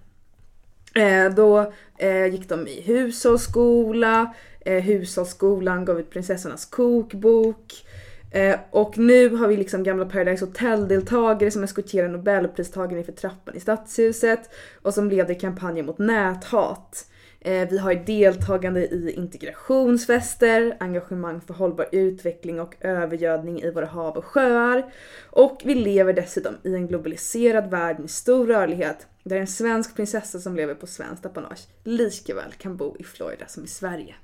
[0.94, 7.86] Eh, då eh, gick de i hushållsskola, eh, hushållsskolan gav ut prinsessornas kokbok.
[8.30, 13.60] Eh, och nu har vi liksom gamla Paradise Hotel-deltagare som eskorterar nobelpristagaren inför trappan i
[13.60, 14.50] stadshuset
[14.82, 17.09] och som leder kampanjer mot näthat.
[17.40, 24.16] Eh, vi har deltagande i integrationsfester, engagemang för hållbar utveckling och övergödning i våra hav
[24.16, 24.92] och sjöar.
[25.30, 30.38] Och vi lever dessutom i en globaliserad värld med stor rörlighet där en svensk prinsessa
[30.38, 34.14] som lever på svenskt apanage lika väl kan bo i Florida som i Sverige.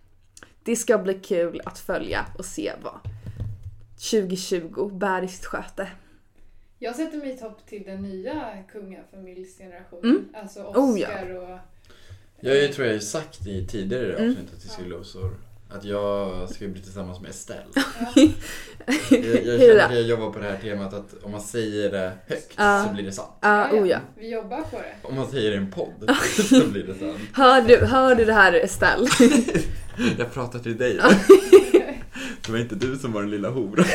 [0.63, 3.01] Det ska bli kul att följa och se vad
[4.11, 5.89] 2020 bär i sitt sköte.
[6.79, 10.11] Jag sätter mig i topp till den nya kungafamiljsgenerationen.
[10.11, 10.29] Mm.
[10.35, 11.55] Alltså Oh, Oscar ja.
[11.55, 11.59] och...
[12.41, 14.31] Jag tror jag har sagt i tidigare Mm.
[14.31, 15.31] avsnitt till Sylosor
[15.71, 17.63] att jag ska bli tillsammans med Estelle.
[19.11, 22.13] jag, jag känner att jag jobbar på det här temat att om man säger det
[22.27, 22.85] högt Ja.
[22.89, 23.29] så blir det sant.
[23.41, 23.99] Ja, oh ja.
[24.19, 25.09] Vi jobbar på det.
[25.09, 26.11] Om man säger det i en podd
[26.49, 27.19] så blir det sant.
[27.33, 29.09] Hör du, hör du det här Estelle?
[30.19, 31.01] Jag pratar till dig.
[32.47, 33.87] Det var inte du som var den lilla horan.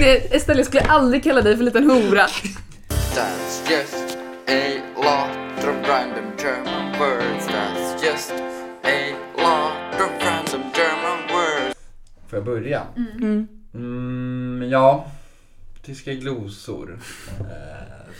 [0.00, 2.26] Nej, Estelle, jag skulle aldrig kalla dig för liten hora.
[3.14, 5.37] That's just a lot
[5.68, 7.46] of random German words.
[7.46, 8.32] That's just
[8.84, 11.76] a lot of random German words.
[12.28, 12.86] Får jag börja?
[12.96, 13.48] Mm.
[13.74, 15.06] Mm, ja.
[15.82, 17.00] Tyska glosor.
[17.40, 17.46] Eh,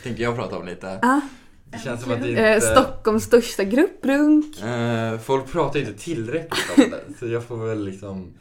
[0.02, 0.98] tänkte jag prata om lite.
[1.02, 1.20] Ah.
[1.64, 2.48] Det känns som att det inte...
[2.48, 4.62] Eh, Stockholms största grupprunk.
[4.62, 8.34] Eh, folk pratar inte tillräckligt om det, så jag får väl liksom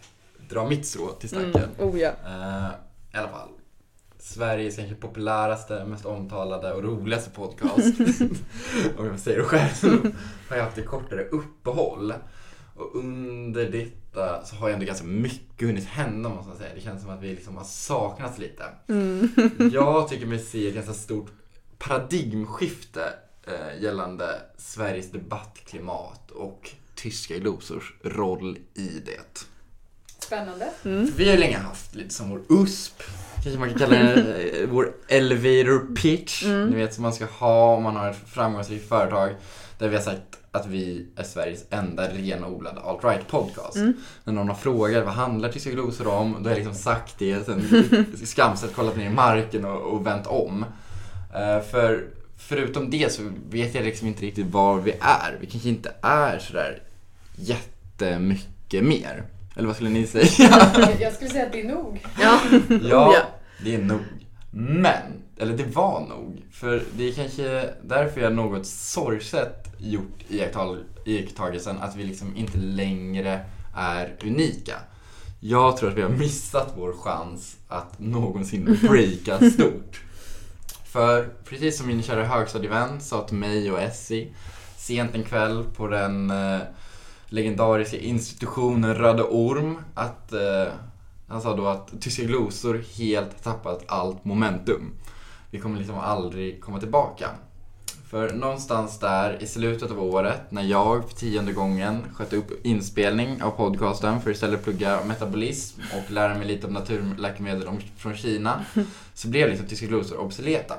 [0.50, 1.56] dra mitt strå till stacken.
[1.56, 2.10] Mm, oh ja.
[2.10, 2.70] Eh,
[3.14, 3.50] I alla fall.
[4.34, 8.00] Sveriges kanske populäraste, mest omtalade och roligaste podcast.
[8.98, 10.16] om jag säga det själv.
[10.50, 12.14] har jag haft ett kortare uppehåll.
[12.76, 16.70] Och under detta så har jag ändå ganska mycket hunnit hända måste man säga.
[16.76, 18.64] Det känns som att vi liksom har saknats lite.
[18.88, 19.30] Mm.
[19.74, 21.32] Jag tycker mig se ett ganska stort
[21.78, 23.14] paradigmskifte
[23.48, 29.46] eh, gällande Sveriges debattklimat och tyska glosors roll i det.
[30.20, 30.72] Spännande.
[31.18, 33.04] Vi har ju länge haft lite som vår USP,
[33.52, 36.44] kanske man kan kalla det eh, vår elevator pitch.
[36.46, 39.30] Ni vet som man ska ha om man har ett framgångsrikt företag.
[39.80, 43.76] Där vi har sagt att vi är Sveriges enda renodlade alt-right podcast.
[44.24, 47.46] När någon har frågat vad handlar Tyska glosor om, då har jag liksom sagt det,
[47.46, 47.62] sen
[48.26, 50.66] skamset kollat ner i marken och, och vänt om.
[51.36, 52.08] Eh, för
[52.38, 55.38] förutom det så vet jag liksom inte riktigt var vi är.
[55.42, 56.82] Vi kanske inte är sådär
[57.36, 59.24] jättemycket mer.
[59.56, 60.26] Eller vad skulle ni säga?
[61.00, 62.06] Jag- skulle säga att det är nog.
[62.22, 62.40] Ja.
[62.90, 63.14] Ja.
[63.64, 64.00] Det är nog.
[64.52, 66.44] Men, eller det var nog.
[66.52, 72.58] För det är kanske därför jag något sorgset gjort iakttag- iakttagelsen att vi liksom inte
[72.58, 73.40] längre
[73.76, 74.76] är unika.
[75.40, 80.02] Jag tror att vi har missat vår chans att någonsin breaka stort.
[80.86, 84.34] För precis som min kära högstadievän sa till mig och Essie
[84.78, 86.60] sent en kväll på den eh,
[87.26, 90.68] legendariska institutionen Röda Orm att eh,
[91.28, 94.94] han sa då att tyska glosor helt tappat allt momentum.
[95.52, 97.30] Vi kommer liksom aldrig komma tillbaka.
[98.10, 103.42] För någonstans där i slutet av året när jag för tionde gången sköt upp inspelning
[103.44, 107.68] av podcasten för att istället plugga metabolism och lära mig lite om naturläkemedel
[107.98, 108.66] från Kina
[109.14, 110.76] så blev liksom tyska glosor obsoleta.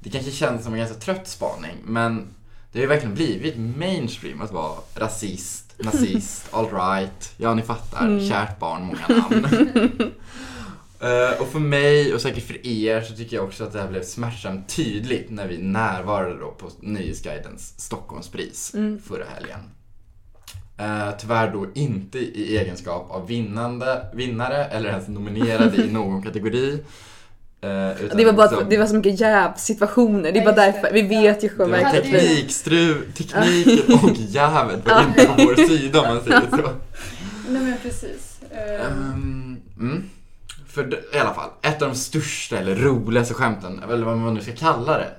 [0.00, 2.34] Det kanske känns som en ganska trött spaning men
[2.72, 8.28] det har ju verkligen blivit mainstream att vara rasist, nazist, alt-right, ja ni fattar, Mm.
[8.28, 9.46] kärt barn, många namn.
[11.00, 13.88] Eh, och för mig och säkert för er så tycker jag också att det här
[13.88, 18.98] blev smärtsamt tydligt när vi närvarade då på Nyhetsguidens Stockholmspris Mm.
[19.02, 19.60] förra helgen.
[20.78, 26.78] Eh, tyvärr då inte i egenskap av vinnande, vinnare eller ens nominerade i någon kategori.
[27.60, 30.32] Eh, utan Det var bara som- det var så mycket jävsituationer.
[30.32, 30.92] Det är bara därför.
[30.92, 32.20] Vi vet ju själva det var hade verkligen.
[32.24, 36.70] ju- teknikstru, tekniken och jävet var inte på vår sida om man säger så.
[37.48, 38.40] Nej men precis.
[38.52, 40.04] Ehm, mm.
[40.68, 44.40] För i alla fall, ett av de största eller roligaste skämten, eller vad man nu
[44.40, 45.10] ska kalla det,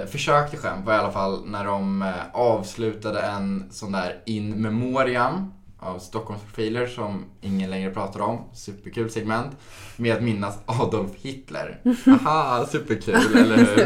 [0.00, 4.16] eh, försök till skämt var i alla fall när de eh, avslutade en sån där
[4.24, 5.52] in memoriam
[5.84, 9.52] av Stockholmsprofiler som ingen längre pratar om, superkul segment,
[9.96, 11.80] med att minnas Adolf Hitler.
[12.06, 13.80] Aha, superkul, eller hur?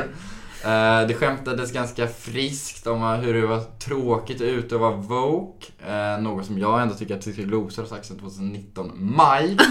[0.64, 5.66] Eh, Det skämtades ganska friskt om hur det var tråkigt att ute och vara woke.
[5.88, 9.56] Eh, något som jag ändå tycker att Tyska glosor har sagt sedan 2019 maj.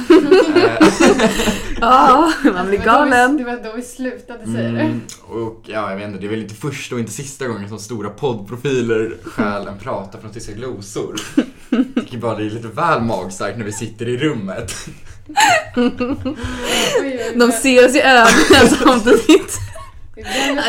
[0.55, 0.88] Eh,
[1.82, 3.38] Ja, man blir galen.
[3.38, 4.80] Det var då vi slutade säga det.
[4.82, 7.69] mm, och ja, jag vet inte, det är väl inte första och inte sista gången
[7.69, 11.15] som stora poddprofiler stjäl en prata från Tyska glosor.
[11.70, 14.76] Jag tycker bara det är lite väl magstarkt när vi sitter i rummet.
[17.36, 19.57] De ser oss i ögonen samtidigt.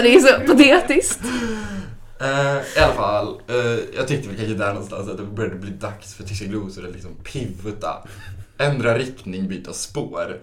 [0.02, 1.20] Det är så patetiskt.
[2.20, 5.70] Eh, I alla fall, eh, jag tyckte väl kanske där någonstans att det började bli
[5.70, 8.08] dags för Tyska glosor att liksom pivota.
[8.58, 10.36] Ändra riktning, byta spår.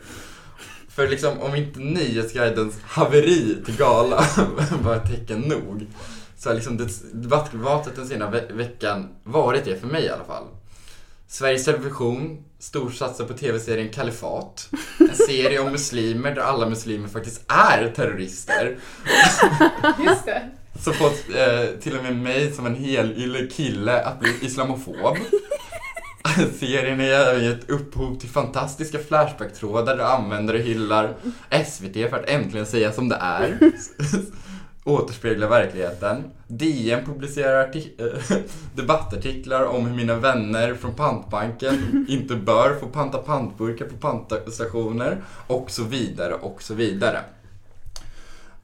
[0.89, 4.25] För liksom om inte Nyhetsguidens haveri till gala
[4.83, 5.85] var tecken nog
[6.37, 10.23] så har liksom det- debattklimatet den senaste ve- veckan varit det för mig i alla
[10.23, 10.43] fall.
[11.27, 14.69] Sveriges Television storsatsar på tv-serien Kalifat.
[14.99, 18.77] En serie om muslimer där alla muslimer faktiskt är terrorister.
[20.05, 20.49] Just det.
[20.83, 25.17] Så fått eh, till och med mig som en helylle kille att bli islamofob.
[26.59, 31.13] Serien har även gett upphov till fantastiska Flashback-trådar där användare hyllar
[31.65, 33.57] SVT för att äntligen säga som det är.
[34.87, 36.23] Återspegla verkligheten.
[36.47, 38.37] DN publicerar eh,
[38.75, 45.17] debattartiklar om hur mina vänner från pantbanken inte bör få panta pantburkar på pantstationer
[45.47, 47.19] och så vidare och så vidare.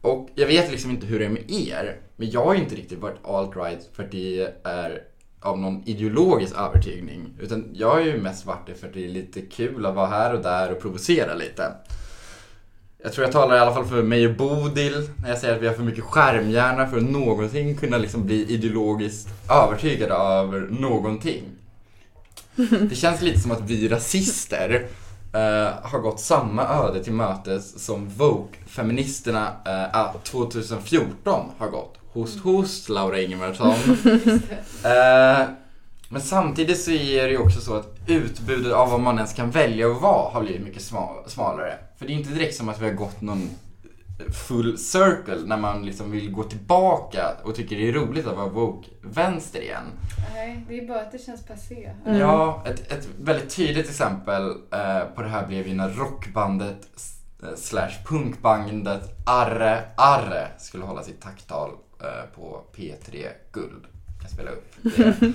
[0.01, 2.75] Och jag vet liksom inte hur det är med er, men jag har ju inte
[2.75, 5.03] riktigt varit alt-right för att det är
[5.39, 7.33] av någon ideologisk övertygning.
[7.39, 10.07] Utan jag har ju mest varit det för att det är lite kul att vara
[10.07, 11.73] här och där och provocera lite.
[13.03, 15.61] Jag tror jag talar i alla fall för mig och Bodil när jag säger att
[15.61, 21.43] vi har för mycket skärmhjärna för att någonsin kunna liksom bli ideologiskt övertygade över någonting.
[22.89, 24.87] Det känns lite som att vi rasister
[25.33, 29.47] eh, har gått samma öde till mötes som Vogue-feministerna
[29.93, 31.97] eh, 2014 har gått.
[32.13, 33.73] Host host, Laura Ingemarson.
[34.83, 35.47] Eh,
[36.09, 39.51] men samtidigt så är det ju också så att utbudet av vad man ens kan
[39.51, 41.77] välja att vara har blivit mycket sma- smalare.
[42.01, 43.49] För det är inte direkt som att vi har gått någon
[44.47, 48.49] full circle när man liksom vill gå tillbaka och tycker det är roligt att vara
[48.49, 49.83] woke-vänster igen.
[50.33, 51.91] Nej, det är bara att det känns passé.
[52.05, 52.19] Mm.
[52.19, 56.87] Ja, ett, ett väldigt tydligt exempel eh, på det här blev ju när rockbandet
[57.43, 63.85] eh, slash punkbandet Arre Arre skulle hålla sitt tacktal eh, på P3 Guld.
[64.07, 65.15] Jag kan spela upp det.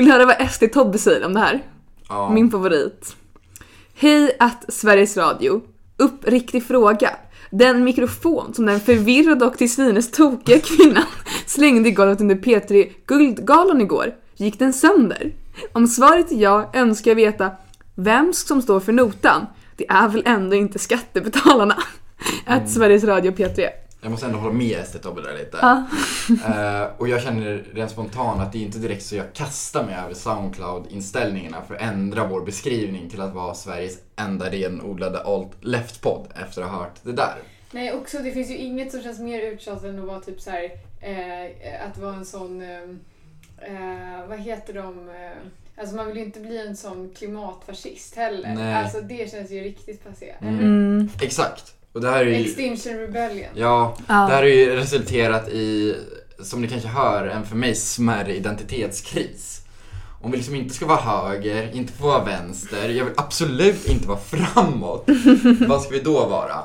[0.00, 1.62] Vill ni höra vad SD Tobbe säger om det här?
[2.08, 2.30] Ja.
[2.30, 3.16] Min favorit.
[3.94, 5.62] Hej att Sveriges Radio.
[5.96, 7.10] Uppriktig fråga.
[7.50, 11.04] Den mikrofon som den förvirrade och till synes tokiga kvinnan
[11.46, 15.32] slängde i golvet under P3 Guldgalan igår, gick den sönder?
[15.72, 17.50] Om svaret är ja önskar jag veta
[17.94, 19.46] vem som står för notan.
[19.76, 21.76] Det är väl ändå inte skattebetalarna?
[22.46, 23.68] Att Sveriges Radio P3.
[24.02, 25.58] Jag måste ändå hålla med SD Tobbe där lite.
[25.62, 25.84] Ja.
[26.46, 29.94] Eh, och jag känner rent spontant att det är inte direkt så jag kastar mig
[29.94, 36.62] över Soundcloud-inställningarna för att ändra vår beskrivning till att vara Sveriges enda renodlade alt-left-podd efter
[36.62, 37.36] att ha hört det där.
[37.72, 40.50] Nej, också det finns ju inget som känns mer uttjatat än att vara typ så
[40.50, 40.64] här,
[41.00, 42.82] eh, att vara en sån, eh,
[43.58, 45.36] eh, vad heter de, eh,
[45.76, 48.54] Alltså man vill ju inte bli en sån klimatfascist heller.
[48.54, 48.74] Nej.
[48.74, 50.34] Alltså det känns ju riktigt passé.
[50.40, 50.58] Mm.
[50.58, 51.24] Eller?
[51.24, 51.74] Exakt.
[51.92, 52.44] Och det här är ju...
[52.44, 53.48] Extinction Rebellion.
[53.54, 54.14] Ja, Ja.
[54.14, 55.94] det här har ju resulterat i,
[56.42, 59.60] som ni kanske hör, en för mig smärre identitetskris.
[60.22, 64.08] Om vi liksom inte ska vara höger, inte få vara vänster, jag vill absolut inte
[64.08, 65.04] vara framåt.
[65.68, 66.58] Vad ska vi då vara?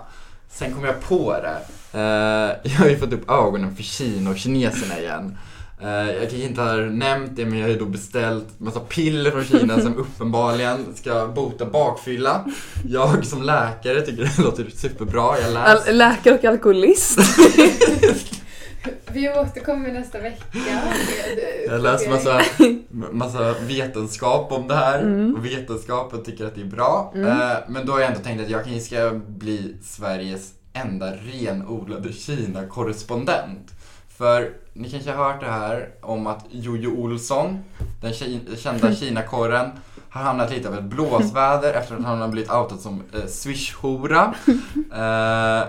[0.49, 1.57] Sen kom jag på det.
[1.99, 5.37] Eh, jag har ju fått upp ögonen för Kina och kineserna igen.
[5.85, 9.31] Eh, jag kanske inte har nämnt det men jag har ju då beställt massa piller
[9.31, 12.45] från Kina som uppenbarligen ska bota bakfylla.
[12.87, 15.39] Jag som läkare tycker det låter superbra.
[15.39, 17.19] Jag läste Al- läkare och alkoholist.
[19.13, 20.43] Vi återkommer nästa vecka.
[21.67, 22.41] Jag läser massa,
[23.11, 25.35] massa vetenskap om det här Mm.
[25.35, 27.11] och vetenskapen tycker att det är bra.
[27.15, 27.27] Mm.
[27.27, 32.13] Eh, Men då har jag ändå tänkt att jag kanske ska bli Sveriges enda renodlade
[32.13, 33.71] Kina-korrespondent.
[34.17, 37.59] För ni kanske har hört det här om att Jojo Olsson,
[38.01, 38.13] den
[38.57, 39.71] kända Kinakorren,
[40.09, 44.33] har hamnat lite av ett blåsväder efter att han har blivit outad som eh, swish-hora.
[44.93, 45.63] Eh,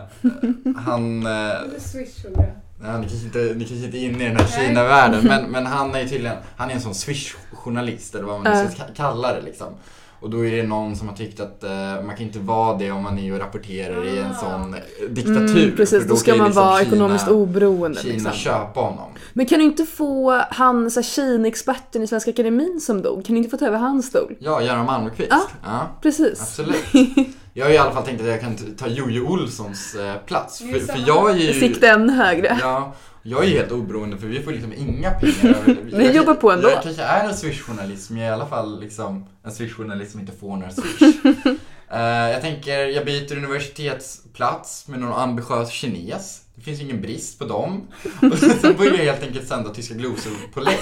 [0.76, 1.26] han...
[1.26, 2.44] Eh, Swish-hora.
[2.82, 4.46] Ja, ni, kanske inte, ni kanske inte är inne i den här.
[4.66, 8.52] Kina-världen men, men han är ju tydligen, han är en sån swish-journalist eller vad man
[8.64, 9.72] nu ska ka- kalla det liksom.
[10.20, 11.70] Och då är det någon som har tyckt att eh,
[12.06, 15.62] man kan inte vara det om man är och rapporterar i en sån eh, diktatur.
[15.64, 18.00] Mm, precis, för då ska man liksom vara Kina- ekonomiskt oberoende.
[18.00, 18.32] Kina liksom.
[18.32, 19.10] köpa honom.
[19.32, 23.50] Men kan du inte få han, Kina-experten i Svenska Akademin som dog, kan du inte
[23.50, 24.36] få ta över hans stol?
[24.38, 25.32] Ja, Göran Malmqvist.
[25.64, 26.40] Ja, precis.
[26.40, 26.84] Absolut.
[27.52, 30.58] Jag har i alla fall tänkt att jag kan ta Jojo Olssons eh, plats.
[30.58, 31.60] För, för jag är ju...
[31.60, 32.58] Sikta ännu högre.
[32.60, 32.92] Ja,
[33.28, 35.76] jag är ju helt oberoende för vi får liksom inga pengar.
[35.96, 36.70] Vi jobbar på ändå.
[36.70, 40.20] Jag kanske är en Swish-journalist men jag är i alla fall liksom en Swish-journalist som
[40.20, 41.14] inte får några Swish.
[41.90, 46.42] Eh, jag tänker, jag byter universitetsplats med någon ambitiös kines.
[46.54, 47.88] Det finns ju ingen brist på dem.
[48.32, 50.80] Och sen börjar jag helt enkelt sända tyska glosor på länk.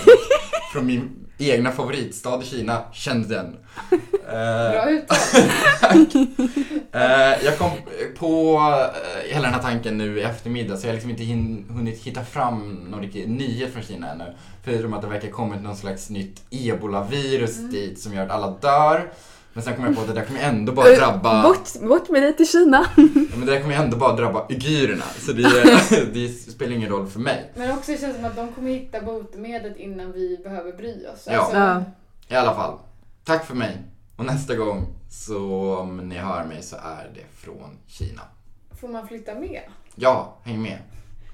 [0.72, 3.56] Från min egna favoritstad i Kina, Shenzhen.
[4.28, 5.18] Eh, Bra uttal.
[6.92, 7.70] Eh, jag kom
[8.18, 12.02] på eh, hela den här tanken nu i eftermiddag så jag har liksom inte hunnit
[12.02, 14.24] hitta fram någon riktig nyhet från Kina ännu.
[14.64, 17.70] Förutom att det verkar kommit någon slags nytt ebola-virus Mm.
[17.70, 19.12] dit som gör att alla dör.
[19.52, 21.42] Men sen kom jag på att det där kommer ändå bara drabba...
[21.42, 22.86] Bort, bort med dig till Kina.
[22.96, 25.04] Ja, men det där kommer ändå bara drabba uigurerna.
[25.18, 25.42] Så det,
[26.12, 27.52] det spelar ingen roll för mig.
[27.54, 31.28] Men också det känns som att de kommer hitta botemedlet innan vi behöver bry oss.
[31.30, 31.38] Ja.
[31.38, 31.82] Alltså, Ja.
[32.28, 32.78] I alla fall.
[33.24, 33.76] Tack för mig.
[34.16, 38.22] Och nästa gång så om ni hör mig så är det från Kina.
[38.80, 39.60] Får man flytta med?
[39.94, 40.78] Ja, häng med.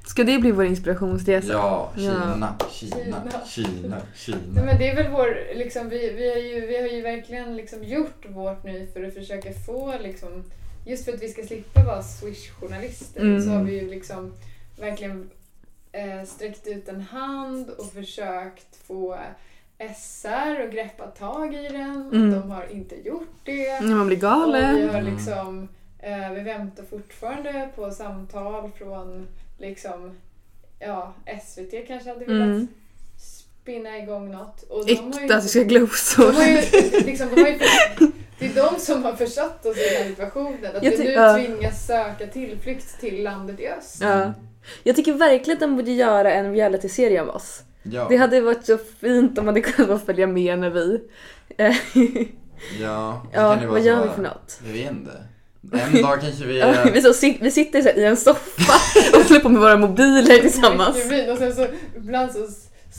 [0.06, 1.52] Ska det bli vår inspirationsresa?
[1.52, 2.66] Ja, Kina, Ja.
[2.70, 3.44] Kina, Kina.
[3.46, 4.38] Kina, Kina.
[4.54, 7.56] Nej, men det är väl vår, liksom, vi, vi, har ju, vi har ju verkligen
[7.56, 10.44] liksom gjort vårt nu för att försöka få, liksom,
[10.86, 13.42] just för att vi ska slippa vara Swish-journalister, Mm.
[13.42, 14.34] så har vi ju liksom
[14.80, 15.30] verkligen
[15.92, 19.18] eh, sträckt ut en hand och försökt få
[19.96, 22.10] SR och greppa tag i den.
[22.12, 22.30] Mm.
[22.32, 23.52] De har inte gjort det.
[23.62, 24.76] Ja, man blir Och galen.
[24.76, 25.68] vi har liksom,
[25.98, 29.26] eh, vi väntar fortfarande på samtal från
[29.58, 30.16] liksom,
[30.78, 31.14] ja,
[31.44, 32.68] SVT kanske hade velat Mm.
[33.62, 34.62] spinna igång något.
[34.62, 36.26] Och de har ju- Äkta tyska glosor.
[36.32, 36.60] de har ju,
[37.06, 37.58] liksom, de har ju,
[38.38, 40.76] det är de som har försatt oss i den här situationen.
[40.76, 41.34] Att vi nu ja.
[41.34, 43.98] tvingas söka tillflykt till landet i öst.
[44.00, 44.32] Ja.
[44.82, 47.62] Jag tycker verkligen att de borde göra en realityserie om oss.
[47.82, 48.06] Ja.
[48.08, 51.00] Det hade varit så fint om man hade kunnat följa med när vi...
[52.80, 54.08] Ja, Ja, kan det vara vad gör så.
[54.08, 54.60] vi för något?
[54.66, 55.10] Jag vet inte.
[55.72, 56.58] En dag kanske vi...
[56.58, 58.72] Ja, vi, så, vi sitter så här i en soffa
[59.12, 60.96] och håller på med våra mobiler tillsammans.
[61.32, 61.66] Och sen så
[61.96, 62.38] ibland så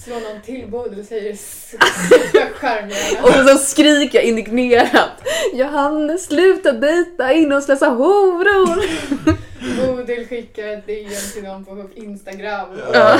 [0.03, 1.33] slår någon till bordet och säger
[2.53, 3.23] skärmjärna.
[3.43, 5.11] Och så skriker jag indignerat.
[5.53, 8.81] Johannes sluta dejta innehållslösa horor!
[9.95, 12.67] Bodil skickar ett DM till dem på Instagram.
[12.93, 13.17] Ja.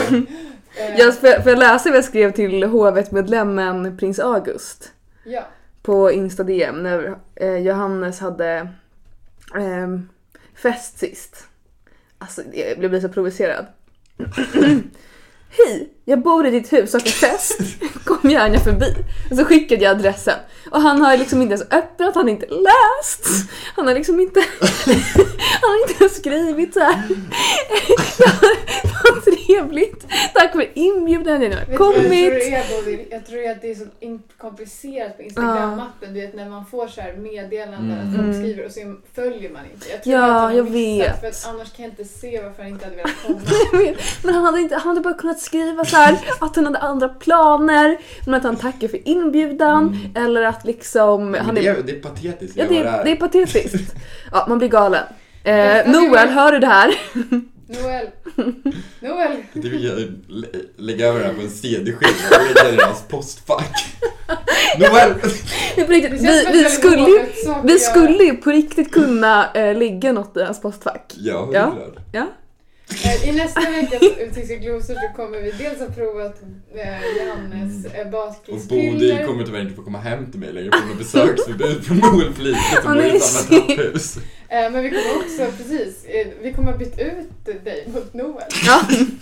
[0.78, 4.92] Eh, Jag, får, jag- läsa vad jag skrev till hovet-medlemmen Prins August?
[5.24, 5.42] Ja.
[5.84, 8.68] På Insta DM när eh, Johannes hade
[9.56, 10.10] ehm,
[10.56, 11.44] fest sist.
[12.18, 13.66] Alltså jag blev så provocerad.
[15.58, 15.90] Hej!
[16.06, 17.58] Jag bor i ditt hus och har fest.
[18.06, 18.96] Kom gärna förbi.
[19.32, 20.34] Och så skickade jag adressen.
[20.72, 23.50] Och han har liksom inte ens öppnat, han har inte läst.
[23.76, 24.40] Han har liksom inte...
[25.62, 27.04] han har inte ens skrivit så här.
[29.04, 30.06] Vad trevligt!
[30.34, 32.10] Tack för inbjudan, jag har vad jag tror kommit.
[32.34, 33.06] det är Bodil?
[33.12, 33.86] Jag tror att det är så
[34.38, 36.14] komplicerat på Instagram-appen.
[36.14, 38.10] Du vet när man får så här meddelanden Mm.
[38.10, 39.90] att folk skriver och så följer man inte.
[39.90, 41.20] Jag tror Ja, att han jag missat, vet.
[41.20, 43.40] För att annars kan jag inte se varför han inte hade velat komma.
[44.24, 47.10] Men han hade, inte, han hade bara kunnat skriva så här att han hade andra
[47.10, 51.34] planer, men att han tackar för inbjudan eller att liksom...
[51.34, 52.58] Han det, är, det är patetiskt.
[52.58, 53.96] ja, det, är, det är patetiskt.
[54.32, 55.04] Ja, man blir galen.
[55.44, 56.96] Eh, Noel, hör du det här?
[57.68, 58.08] Noel.
[59.02, 59.32] Noel.
[59.54, 60.12] Det vill
[60.78, 63.86] lägga över det här på en CD-skiva och lägga det i deras postfack.
[64.80, 65.14] Noel!
[65.76, 66.08] Det vi,
[66.52, 67.26] vi, skulle,
[67.64, 71.14] vi skulle ju på riktigt kunna äh, lägga något i hans postfack.
[71.18, 71.66] Ja, Ja.
[71.66, 72.02] hurra.
[72.12, 72.26] Ja.
[73.06, 76.42] Eh, I nästa veckas Tyska glosor så kommer vi dels ha provat
[76.76, 78.08] eh, Johannes eh,
[78.56, 81.88] Och Bodil kommer tyvärr inte få komma hem till mig längre på grund av besöksförbud
[81.88, 84.18] på Noel Fliket som bor i samma trapphus.
[84.52, 88.44] Eh, men vi kommer också, precis, eh, vi kommer ha bytt ut dig mot Noel.
[88.66, 88.82] Ja.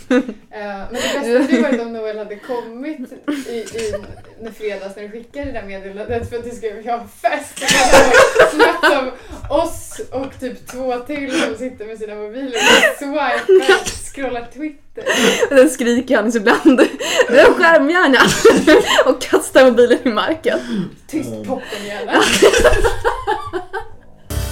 [0.52, 3.00] Eh, men det bästa hade varit om Noel hade kommit
[3.48, 3.96] i, i
[4.42, 7.60] när fredags när du skickade det där meddelandet för att du skrev jag har fest.
[8.54, 9.12] Snabbt av
[9.58, 15.04] oss och typ två till som sitter med sina mobiler och swipar, scrollar Twitter.
[15.56, 16.82] Den skriker Johannes ibland.
[17.28, 18.20] Du är skärmhjärna!
[19.06, 20.60] Och kastar mobilen i marken.
[21.08, 22.24] Tyst poppen gärna.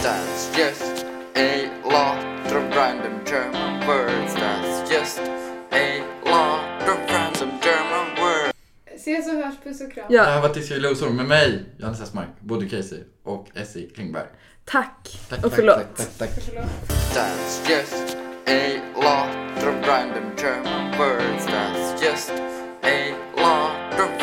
[0.04, 4.34] That's just a lot of random German words.
[4.36, 5.20] That's just
[5.72, 8.54] a lot of random German words.
[8.96, 10.06] Ses och hörs, puss och kram.
[10.10, 14.28] Det här Ja, var Tyska glosor med mig, Johannes Hessmark, Bodil Casey och Essie Klingberg.
[14.66, 15.20] tack.
[15.30, 15.76] Tack, Och tack, förlåt.
[15.98, 16.44] tack, tack, tack.
[16.46, 16.66] Förlåt.
[17.14, 18.18] That's just
[18.48, 21.46] a lot of random German words.
[21.48, 22.32] That's just
[22.84, 24.22] a lot of